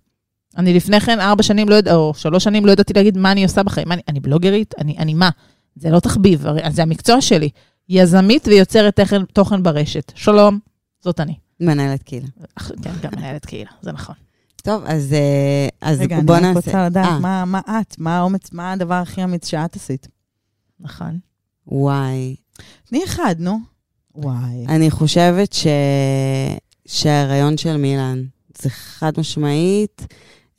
אני 0.57 0.73
לפני 0.73 0.99
כן 0.99 1.19
ארבע 1.19 1.43
שנים 1.43 1.69
לא 1.69 1.75
יודע, 1.75 1.95
או 1.95 2.13
שלוש 2.13 2.43
שנים 2.43 2.65
לא 2.65 2.71
ידעתי 2.71 2.93
להגיד 2.93 3.17
מה 3.17 3.31
אני 3.31 3.43
עושה 3.43 3.63
בחיים. 3.63 3.91
אני, 3.91 4.01
אני 4.07 4.19
בלוגרית? 4.19 4.73
אני, 4.77 4.97
אני 4.97 5.13
מה? 5.13 5.29
זה 5.75 5.89
לא 5.89 5.99
תחביב, 5.99 6.47
הרי 6.47 6.61
זה 6.71 6.81
המקצוע 6.81 7.21
שלי. 7.21 7.49
יזמית 7.89 8.47
ויוצרת 8.47 8.95
תכן, 8.99 9.25
תוכן 9.25 9.63
ברשת. 9.63 10.11
שלום, 10.15 10.59
זאת 11.03 11.19
אני. 11.19 11.35
מנהלת 11.59 12.03
קהילה. 12.03 12.27
כן, 12.83 12.91
גם 13.01 13.11
מנהלת 13.17 13.45
קהילה, 13.45 13.71
זה 13.81 13.91
נכון. 13.91 14.15
טוב, 14.63 14.83
אז, 14.85 15.13
אה, 15.13 15.67
אז 15.81 15.99
רגע, 15.99 16.19
בוא 16.25 16.37
אני 16.37 16.47
רק 16.47 16.55
נעשה. 16.55 16.69
רוצה 16.69 16.85
לדעת, 16.85 17.05
אה, 17.05 17.19
מה 17.19 17.45
מה 17.45 17.61
את? 17.81 17.95
מה 17.99 18.17
האומץ, 18.17 18.51
מה 18.51 18.71
הדבר 18.71 18.93
הכי 18.93 19.23
אמיץ 19.23 19.47
שאת 19.47 19.75
עשית? 19.75 20.07
נכון. 20.79 21.19
וואי. 21.67 22.35
תני 22.89 23.03
אחד, 23.05 23.35
נו. 23.39 23.59
וואי. 24.15 24.65
אני 24.67 24.91
חושבת 24.91 25.53
ש... 25.53 25.67
שההיריון 26.85 27.57
של 27.57 27.77
מילן 27.77 28.23
זה 28.61 28.69
חד 28.69 29.11
משמעית, 29.17 30.07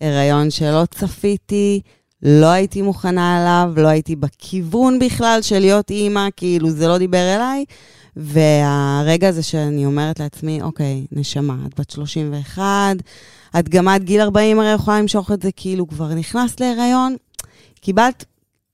הריון 0.00 0.50
שלא 0.50 0.84
צפיתי, 0.90 1.80
לא 2.22 2.46
הייתי 2.46 2.83
מוכנה 2.83 3.37
עליו, 3.37 3.72
לא 3.83 3.88
הייתי 3.88 4.16
בכיוון 4.16 4.98
בכלל 4.98 5.38
של 5.42 5.59
להיות 5.59 5.90
אימא, 5.90 6.28
כאילו 6.37 6.70
זה 6.70 6.88
לא 6.88 6.98
דיבר 6.98 7.35
אליי. 7.37 7.64
והרגע 8.16 9.28
הזה 9.28 9.42
שאני 9.42 9.87
אומרת 9.87 10.20
לעצמי, 10.20 10.62
אוקיי, 10.62 11.07
נשמה, 11.12 11.57
את 11.66 11.81
בת 11.81 11.90
31, 11.90 12.70
את 13.59 13.68
גם 13.68 13.88
עד 13.88 14.02
גיל 14.02 14.20
40 14.20 14.61
הרי 14.61 14.72
יכולה 14.72 15.00
למשוך 15.00 15.33
את 15.33 15.42
זה, 15.42 15.50
כאילו 15.57 15.88
כבר 15.88 16.14
נכנסת 16.14 16.61
להיריון, 16.61 17.16
קיבלת 17.81 18.24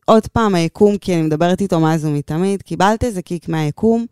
עוד 0.04 0.26
פעם 0.26 0.54
היקום, 0.54 0.98
כי 0.98 1.14
אני 1.14 1.22
מדברת 1.22 1.60
איתו 1.60 1.80
מאז 1.80 2.04
ומתמיד, 2.04 2.62
קיבלת 2.62 3.04
איזה 3.04 3.22
קיק 3.22 3.48
מהיקום, 3.48 4.06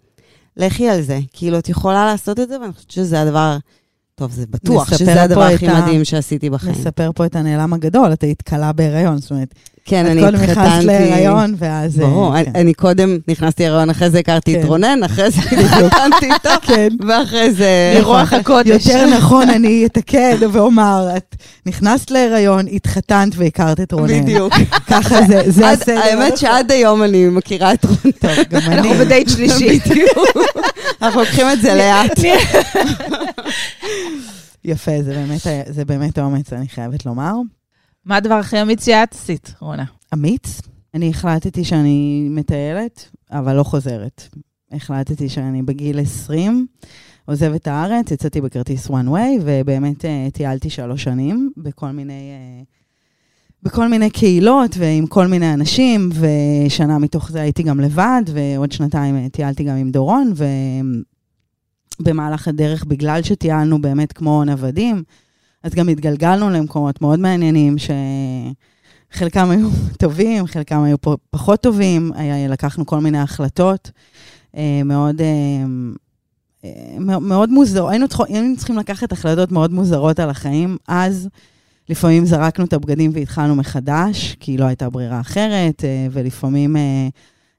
לכי 0.57 0.88
על 0.88 1.03
זה. 1.03 1.18
כאילו, 1.33 1.59
את 1.59 1.68
יכולה 1.68 2.07
לעשות 2.07 2.40
את 2.40 2.49
זה, 2.49 2.61
ואני 2.61 2.73
חושבת 2.73 2.90
שזה 2.90 3.21
הדבר, 3.21 3.57
טוב, 4.14 4.33
זה 4.33 4.46
בטוח 4.51 4.90
שזה 4.98 5.22
הדבר 5.22 5.42
הכי 5.42 5.68
מדהים 5.68 6.05
שעשיתי 6.05 6.51
בחיים. 6.51 6.75
נספר 6.75 7.11
פה 7.14 7.27
את 7.27 7.37
הנעלם 7.37 7.72
הגדול, 7.72 8.12
את 8.12 8.22
היית 8.22 8.42
כלה 8.42 8.72
בהיריון, 8.72 9.18
זאת 9.18 9.31
אומרת, 9.31 9.55
כן, 9.85 10.07
את 10.07 10.11
אני 10.11 10.21
קודם 10.21 10.35
נכנסת 10.35 10.51
התחתנתי... 10.59 10.87
להיריון, 10.87 11.55
ואז... 11.59 12.01
אה, 12.01 12.07
ברור, 12.07 12.37
אני- 12.37 12.45
כן. 12.45 12.51
אני 12.55 12.75
קודם 12.75 13.18
נכנסתי 13.29 13.62
להיריון, 13.62 13.90
אחרי 13.90 14.11
זה 14.11 14.18
הכרתי 14.18 14.55
את 14.57 14.61
כן. 14.62 14.66
רונן, 14.66 15.03
אחרי 15.05 15.31
זה 15.31 15.40
התחתנתי 15.61 16.33
איתו, 16.33 16.51
כן. 16.62 16.88
ואחרי 17.09 17.53
זה... 17.53 17.99
מרוח 18.01 18.33
הקודש. 18.33 18.87
יותר 18.87 19.07
נכון, 19.16 19.51
אני 19.51 19.87
אתקן 19.87 20.37
ואומר, 20.53 21.09
את 21.16 21.37
נכנסת 21.66 22.11
להיריון, 22.11 22.66
התחתנת 22.73 23.33
והכרת 23.37 23.81
את 23.81 23.92
רונן. 23.92 24.23
בדיוק. 24.23 24.53
ככה 24.90 25.23
זה, 25.27 25.42
זה 25.47 25.71
הסדר. 25.71 25.99
האמת 25.99 26.38
שעד 26.38 26.73
היום 26.73 27.03
אני 27.03 27.29
מכירה 27.29 27.73
את 27.73 27.85
רונן. 27.85 28.11
טוב, 28.18 28.31
גם 28.51 28.61
אני. 28.66 28.75
אנחנו 28.77 28.95
בדייט 28.95 29.29
שלישי. 29.29 29.79
אנחנו 31.03 31.21
לוקחים 31.21 31.47
את 31.53 31.62
זה 31.62 31.75
לאט. 31.75 32.18
יפה, 34.64 34.92
זה 35.03 35.12
באמת, 35.14 35.40
זה 35.71 35.85
באמת 35.85 36.18
אומץ, 36.18 36.53
אני 36.53 36.68
חייבת 36.68 37.07
לומר. 37.07 37.33
מה 38.05 38.17
הדבר 38.17 38.35
הכי 38.35 38.62
אמיץ 38.62 38.85
שאת 38.85 39.12
עשית, 39.12 39.55
רונה? 39.61 39.85
אמיץ. 40.15 40.61
אני 40.95 41.11
החלטתי 41.11 41.65
שאני 41.65 42.27
מטיילת, 42.31 43.09
אבל 43.31 43.57
לא 43.57 43.62
חוזרת. 43.62 44.29
החלטתי 44.73 45.29
שאני 45.29 45.62
בגיל 45.62 46.01
20, 46.01 46.67
עוזב 47.25 47.55
את 47.55 47.67
הארץ, 47.67 48.11
יצאתי 48.11 48.41
בכרטיס 48.41 48.87
one 48.87 49.09
way, 49.09 49.41
ובאמת 49.41 50.05
אה, 50.05 50.29
טיילתי 50.33 50.71
שלוש 50.71 51.03
שנים 51.03 51.53
בכל 51.57 51.91
מיני, 51.91 52.12
אה, 52.12 52.62
בכל 53.62 53.88
מיני 53.88 54.11
קהילות 54.11 54.77
ועם 54.79 55.07
כל 55.07 55.27
מיני 55.27 55.55
אנשים, 55.55 56.11
ושנה 56.12 56.99
מתוך 56.99 57.31
זה 57.31 57.41
הייתי 57.41 57.62
גם 57.62 57.81
לבד, 57.81 58.23
ועוד 58.33 58.73
שנתיים 58.73 59.17
אה, 59.17 59.29
טיילתי 59.29 59.65
גם 59.65 59.77
עם 59.77 59.91
דורון, 59.91 60.33
ובמהלך 62.01 62.49
הדרך, 62.49 62.85
בגלל 62.85 63.23
שטיילנו 63.23 63.83
באמת 63.83 64.12
כמו 64.12 64.45
נוודים, 64.45 65.03
אז 65.62 65.75
גם 65.75 65.88
התגלגלנו 65.88 66.51
למקומות 66.51 67.03
מאוד 67.03 67.18
מעניינים, 67.18 67.77
שחלקם 69.12 69.51
היו 69.51 69.68
טובים, 70.03 70.46
חלקם 70.46 70.83
היו 70.83 70.96
פחות 71.31 71.61
טובים, 71.61 72.12
לקחנו 72.48 72.87
כל 72.87 72.98
מיני 72.98 73.18
החלטות 73.18 73.90
מאוד... 74.85 75.22
מאוד 77.01 77.51
מוזר, 77.51 77.88
היינו, 77.88 78.07
היינו 78.29 78.57
צריכים 78.57 78.79
לקחת 78.79 79.12
החלטות 79.12 79.53
מאוד 79.53 79.72
מוזרות 79.72 80.20
על 80.20 80.31
החיים. 80.31 80.77
אז 80.88 81.29
לפעמים 81.88 82.25
זרקנו 82.25 82.64
את 82.64 82.72
הבגדים 82.72 83.11
והתחלנו 83.14 83.57
מחדש, 83.57 84.37
כי 84.40 84.57
לא 84.57 84.64
הייתה 84.64 84.90
ברירה 84.90 85.20
אחרת, 85.20 85.85
אה, 85.85 86.07
ולפעמים 86.11 86.77
אה, 86.77 87.09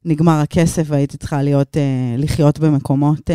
נגמר 0.06 0.39
הכסף 0.39 0.84
והייתי 0.88 1.18
צריכה 1.18 1.42
להיות, 1.42 1.78
אה, 1.78 2.16
לחיות 2.18 2.60
במקומות 2.60 3.30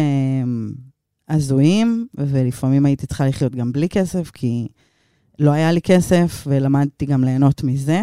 הזויים, 1.29 2.07
ולפעמים 2.15 2.87
הייתי 2.87 3.07
צריכה 3.07 3.27
לחיות 3.27 3.55
גם 3.55 3.73
בלי 3.73 3.89
כסף, 3.89 4.31
כי 4.31 4.69
לא 5.39 5.51
היה 5.51 5.73
לי 5.73 5.81
כסף, 5.81 6.45
ולמדתי 6.47 7.07
גם 7.07 7.25
ליהנות 7.25 7.65
מזה. 7.65 8.01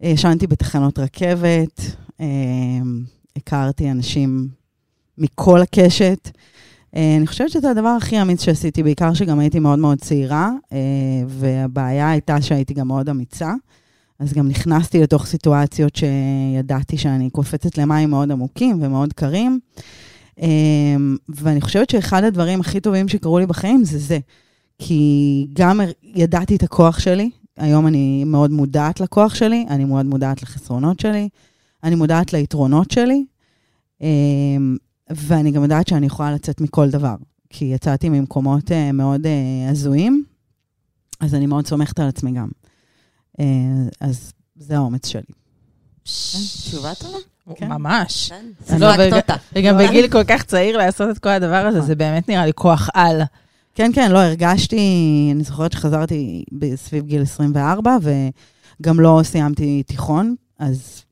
ישנתי 0.00 0.46
בתחנות 0.46 0.98
רכבת, 0.98 1.80
הכרתי 3.36 3.90
אנשים 3.90 4.48
מכל 5.18 5.62
הקשת. 5.62 6.30
אה, 6.96 7.16
אני 7.16 7.26
חושבת 7.26 7.50
שזה 7.50 7.70
הדבר 7.70 7.88
הכי 7.88 8.22
אמיץ 8.22 8.42
שעשיתי, 8.42 8.82
בעיקר 8.82 9.14
שגם 9.14 9.38
הייתי 9.38 9.58
מאוד 9.58 9.78
מאוד 9.78 9.98
צעירה, 9.98 10.50
אה, 10.72 10.78
והבעיה 11.28 12.10
הייתה 12.10 12.42
שהייתי 12.42 12.74
גם 12.74 12.88
מאוד 12.88 13.08
אמיצה. 13.08 13.54
אז 14.18 14.32
גם 14.32 14.48
נכנסתי 14.48 15.00
לתוך 15.00 15.26
סיטואציות 15.26 15.96
שידעתי 15.96 16.98
שאני 16.98 17.30
קופצת 17.30 17.78
למים 17.78 18.10
מאוד 18.10 18.30
עמוקים 18.30 18.78
ומאוד 18.82 19.12
קרים. 19.12 19.60
אה, 20.42 20.96
ואני 21.28 21.60
חושבת 21.60 21.90
שאחד 21.90 22.24
הדברים 22.24 22.60
הכי 22.60 22.80
טובים 22.80 23.08
שקרו 23.08 23.38
לי 23.38 23.46
בחיים 23.46 23.84
זה 23.84 23.98
זה. 23.98 24.18
כי 24.78 25.46
גם 25.52 25.80
ידעתי 26.02 26.56
את 26.56 26.62
הכוח 26.62 26.98
שלי, 26.98 27.30
היום 27.56 27.86
אני 27.86 28.24
מאוד 28.24 28.50
מודעת 28.50 29.00
לכוח 29.00 29.34
שלי, 29.34 29.66
אני 29.70 29.84
מאוד 29.84 30.06
מודעת 30.06 30.42
לחסרונות 30.42 31.00
שלי, 31.00 31.28
אני 31.84 31.94
מודעת 31.94 32.32
ליתרונות 32.32 32.90
שלי, 32.90 33.24
ואני 35.10 35.50
גם 35.50 35.62
יודעת 35.62 35.88
שאני 35.88 36.06
יכולה 36.06 36.32
לצאת 36.32 36.60
מכל 36.60 36.90
דבר, 36.90 37.14
כי 37.50 37.64
יצאתי 37.64 38.08
ממקומות 38.08 38.70
uh, 38.70 38.92
מאוד 38.92 39.26
uh, 39.26 39.70
הזויים, 39.70 40.24
אז 41.20 41.34
אני 41.34 41.46
מאוד 41.46 41.66
סומכת 41.66 42.00
על 42.00 42.08
עצמי 42.08 42.32
גם. 42.32 42.48
Uh, 43.40 43.42
אז 44.00 44.32
זה 44.56 44.76
האומץ 44.76 45.06
שלי. 45.06 45.22
תשובה 46.04 46.94
טובה. 46.94 47.31
כן. 47.54 47.68
ממש. 47.68 48.32
כן. 48.68 48.78
לא, 48.78 48.88
וגם 49.56 49.78
בגיל 49.78 50.08
כל 50.08 50.24
כך 50.24 50.42
צעיר 50.42 50.76
לעשות 50.76 51.10
את 51.10 51.18
כל 51.18 51.28
הדבר 51.28 51.66
הזה, 51.66 51.80
זה 51.80 51.94
באמת 51.94 52.28
נראה 52.28 52.46
לי 52.46 52.52
כוח 52.54 52.88
על. 52.94 53.22
כן, 53.74 53.90
כן, 53.94 54.12
לא, 54.12 54.18
הרגשתי, 54.18 54.78
אני 55.34 55.44
זוכרת 55.44 55.72
שחזרתי 55.72 56.44
סביב 56.74 57.04
גיל 57.04 57.22
24, 57.22 57.96
וגם 58.80 59.00
לא 59.00 59.20
סיימתי 59.24 59.82
תיכון, 59.82 60.34
אז 60.58 61.04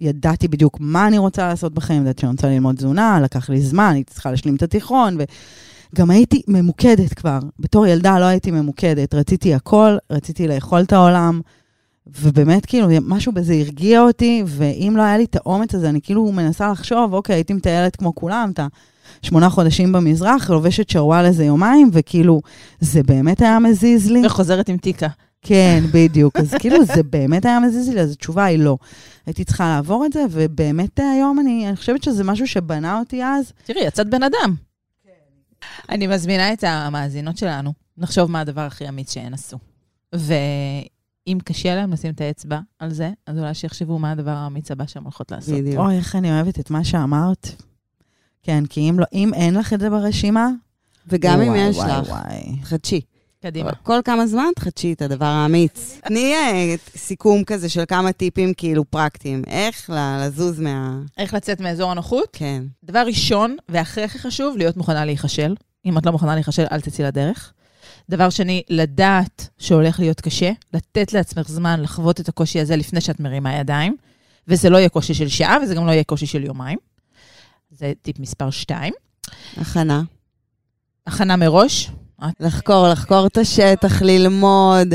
ידעתי 0.00 0.48
בדיוק 0.48 0.76
מה 0.80 1.06
אני 1.06 1.18
רוצה 1.18 1.48
לעשות 1.48 1.74
בחיים, 1.74 2.02
ידעתי 2.02 2.20
שאני 2.20 2.30
רוצה 2.32 2.48
ללמוד 2.48 2.76
תזונה, 2.76 3.20
לקח 3.22 3.50
לי 3.50 3.60
זמן, 3.60 3.90
הייתי 3.94 4.14
צריכה 4.14 4.30
להשלים 4.30 4.56
את 4.56 4.62
התיכון, 4.62 5.18
וגם 5.94 6.10
הייתי 6.10 6.42
ממוקדת 6.48 7.14
כבר. 7.14 7.38
בתור 7.58 7.86
ילדה 7.86 8.18
לא 8.18 8.24
הייתי 8.24 8.50
ממוקדת, 8.50 9.14
רציתי 9.14 9.54
הכל, 9.54 9.96
רציתי 10.10 10.48
לאכול 10.48 10.80
את 10.80 10.92
העולם, 10.92 11.40
ובאמת, 12.06 12.66
כאילו, 12.66 12.88
משהו 13.02 13.32
בזה 13.32 13.54
הרגיע 13.54 14.00
אותי, 14.00 14.42
ואם 14.46 14.94
לא 14.96 15.02
היה 15.02 15.18
לי 15.18 15.24
את 15.24 15.36
האומץ 15.36 15.74
הזה, 15.74 15.88
אני 15.88 16.00
כאילו 16.02 16.32
מנסה 16.32 16.70
לחשוב, 16.70 17.14
אוקיי, 17.14 17.34
הייתי 17.34 17.52
מטיילת 17.52 17.96
כמו 17.96 18.14
כולם, 18.14 18.50
אתה 18.54 18.66
שמונה 19.22 19.50
חודשים 19.50 19.92
במזרח, 19.92 20.50
לובשת 20.50 20.88
שרוואל 20.90 21.24
איזה 21.24 21.44
יומיים, 21.44 21.90
וכאילו, 21.92 22.40
זה 22.80 23.02
באמת 23.02 23.42
היה 23.42 23.58
מזיז 23.58 24.10
לי. 24.10 24.26
וחוזרת 24.26 24.68
עם 24.68 24.76
טיקה. 24.76 25.08
כן, 25.42 25.84
בדיוק. 25.94 26.36
אז 26.36 26.54
כאילו, 26.58 26.84
זה 26.84 27.02
באמת 27.02 27.44
היה 27.44 27.60
מזיז 27.60 27.88
לי, 27.88 28.00
אז 28.00 28.10
התשובה 28.12 28.44
היא 28.44 28.58
לא. 28.58 28.76
הייתי 29.26 29.44
צריכה 29.44 29.68
לעבור 29.68 30.06
את 30.06 30.12
זה, 30.12 30.24
ובאמת 30.30 31.00
היום 31.14 31.40
אני, 31.40 31.68
אני 31.68 31.76
חושבת 31.76 32.02
שזה 32.02 32.24
משהו 32.24 32.46
שבנה 32.46 32.98
אותי 32.98 33.24
אז. 33.24 33.52
תראי, 33.64 33.84
יצאת 33.86 34.10
בן 34.10 34.22
אדם. 34.22 34.54
אני 35.88 36.06
מזמינה 36.06 36.52
את 36.52 36.64
המאזינות 36.64 37.38
שלנו 37.38 37.72
לחשוב 37.98 38.30
מה 38.30 38.40
הדבר 38.40 38.60
הכי 38.60 38.88
אמיץ 38.88 39.14
שהן 39.14 39.34
עשו. 39.34 39.58
ואם 41.26 41.38
קשה 41.44 41.74
להם 41.74 41.92
לשים 41.92 42.10
את 42.14 42.20
האצבע 42.20 42.60
על 42.78 42.92
זה, 42.92 43.10
אז 43.26 43.38
אולי 43.38 43.54
שיחשבו 43.54 43.98
מה 43.98 44.10
הדבר 44.10 44.30
האמיץ 44.30 44.70
הבא 44.70 44.86
שהן 44.86 45.02
הולכות 45.02 45.30
לעשות. 45.30 45.54
בדיוק. 45.54 45.78
אוי, 45.78 45.96
איך 45.96 46.16
אני 46.16 46.30
אוהבת 46.30 46.60
את 46.60 46.70
מה 46.70 46.84
שאמרת. 46.84 47.62
כן, 48.42 48.66
כי 48.66 48.90
אם, 48.90 49.00
לא, 49.00 49.06
אם 49.12 49.34
אין 49.34 49.54
לך 49.54 49.72
את 49.72 49.80
זה 49.80 49.90
ברשימה... 49.90 50.48
וגם 51.08 51.40
אם 51.40 51.54
יש 51.56 51.78
לך, 51.78 52.14
חדשי. 52.62 53.00
קדימה. 53.42 53.72
כל 53.82 54.00
כמה 54.04 54.26
זמן 54.26 54.44
תחדשי 54.56 54.92
את 54.92 55.02
הדבר 55.02 55.26
האמיץ. 55.26 55.98
תני 56.08 56.34
אה, 56.34 56.74
סיכום 56.96 57.44
כזה 57.44 57.68
של 57.68 57.84
כמה 57.88 58.12
טיפים 58.12 58.54
כאילו 58.54 58.84
פרקטיים. 58.84 59.42
איך 59.46 59.90
לזוז 59.94 60.60
מה... 60.60 61.00
איך 61.18 61.34
לצאת 61.34 61.60
מאזור 61.60 61.90
הנוחות? 61.90 62.28
כן. 62.32 62.62
דבר 62.84 63.02
ראשון, 63.06 63.56
והכי 63.68 64.02
הכי 64.02 64.18
חשוב, 64.18 64.56
להיות 64.56 64.76
מוכנה 64.76 65.04
להיכשל. 65.04 65.54
אם 65.86 65.98
את 65.98 66.06
לא 66.06 66.12
מוכנה 66.12 66.34
להיכשל, 66.34 66.64
אל 66.72 66.80
תצאי 66.80 67.04
לדרך. 67.04 67.52
דבר 68.10 68.30
שני, 68.30 68.62
לדעת 68.68 69.48
שהולך 69.58 70.00
להיות 70.00 70.20
קשה, 70.20 70.50
לתת 70.74 71.12
לעצמך 71.12 71.48
זמן 71.48 71.82
לחוות 71.82 72.20
את 72.20 72.28
הקושי 72.28 72.60
הזה 72.60 72.76
לפני 72.76 73.00
שאת 73.00 73.20
מרימה 73.20 73.54
ידיים, 73.54 73.96
וזה 74.48 74.70
לא 74.70 74.76
יהיה 74.76 74.88
קושי 74.88 75.14
של 75.14 75.28
שעה, 75.28 75.56
וזה 75.62 75.74
גם 75.74 75.86
לא 75.86 75.92
יהיה 75.92 76.04
קושי 76.04 76.26
של 76.26 76.44
יומיים. 76.44 76.78
זה 77.70 77.92
טיפ 78.02 78.18
מספר 78.18 78.50
2. 78.50 78.92
הכנה. 79.56 80.02
הכנה 81.06 81.36
מראש, 81.36 81.90
לחקור, 82.40 82.88
לחקור 82.88 83.26
את 83.26 83.36
השטח, 83.36 84.02
ללמוד, 84.02 84.88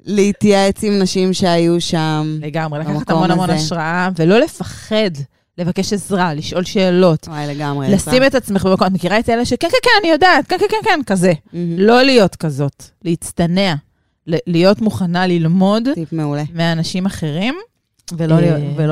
להתייעץ 0.00 0.84
עם 0.84 0.98
נשים 0.98 1.32
שהיו 1.32 1.80
שם. 1.80 2.38
לגמרי, 2.42 2.80
לקחת 2.80 3.10
המון 3.10 3.30
המון 3.30 3.50
השראה, 3.50 4.08
ולא 4.16 4.38
לפחד. 4.38 5.10
לבקש 5.58 5.92
עזרה, 5.92 6.34
לשאול 6.34 6.64
שאלות. 6.64 7.28
וואי, 7.28 7.54
לגמרי. 7.54 7.90
לשים 7.90 8.24
את 8.24 8.34
עצמך 8.34 8.64
במקום, 8.66 8.86
את 8.86 8.92
מכירה 8.92 9.18
את 9.18 9.28
אלה 9.28 9.44
שכן, 9.44 9.68
כן, 9.70 9.76
כן, 9.82 9.90
אני 10.00 10.08
יודעת, 10.12 10.46
כן, 10.46 10.56
כן, 10.58 10.66
כן, 10.70 10.76
כן, 10.84 11.00
כזה. 11.06 11.32
לא 11.78 12.02
להיות 12.02 12.36
כזאת, 12.36 12.84
להצטנע, 13.04 13.74
להיות 14.26 14.80
מוכנה 14.80 15.26
ללמוד. 15.26 15.88
טיפ 15.94 16.12
מעולה. 16.12 16.42
מאנשים 16.54 17.06
אחרים. 17.06 17.54
ולא 18.12 18.34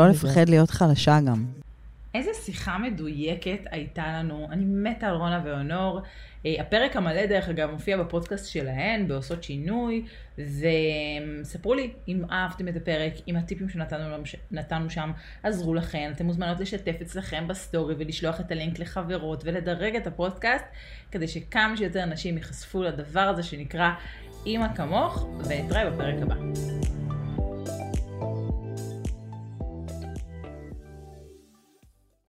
אה, 0.03 0.09
לפחד 0.09 0.48
להיות 0.48 0.70
חלשה 0.70 1.20
גם. 1.20 1.44
איזה 2.14 2.31
שיחה 2.35 2.79
מדויקת 2.79 3.59
הייתה 3.70 4.05
לנו. 4.07 4.48
אני 4.51 4.64
מתה 4.64 5.07
על 5.07 5.14
רונה 5.14 5.42
ואונור. 5.44 6.01
אה, 6.46 6.55
הפרק 6.61 6.96
המלא, 6.96 7.27
דרך 7.27 7.48
אגב, 7.48 7.70
מופיע 7.70 7.96
בפודקאסט 7.96 8.51
שלהן, 8.51 9.09
בעושות 9.09 9.42
שינוי, 9.44 10.05
וספרו 10.38 11.75
לי 11.75 11.92
אם 12.09 12.22
אהבתם 12.31 12.68
את 12.68 12.77
הפרק, 12.77 13.12
אם 13.29 13.37
הטיפים 13.37 13.68
שנתנו 13.68 14.90
שם 14.90 15.11
עזרו 15.42 15.75
לכם. 15.75 16.11
אתן 16.16 16.27
מוזמנות 16.27 16.61
לשתף 16.61 16.96
אצלכם 17.03 17.48
בסטורי 17.48 17.94
ולשלוח 17.98 18.40
את 18.40 18.51
הלינק 18.51 18.79
לחברות 18.79 19.42
ולדרג 19.44 19.96
את 19.96 20.07
הפודקאסט, 20.07 20.64
כדי 21.11 21.29
שכמה 21.29 21.77
שיותר 21.77 22.03
אנשים 22.03 22.37
ייחשפו 22.37 22.83
לדבר 22.83 23.20
הזה 23.20 23.42
שנקרא 23.42 23.90
אימא 24.46 24.75
כמוך, 24.75 25.29
ונתראה 25.48 25.90
בפרק 25.90 26.22
הבא. 26.22 26.35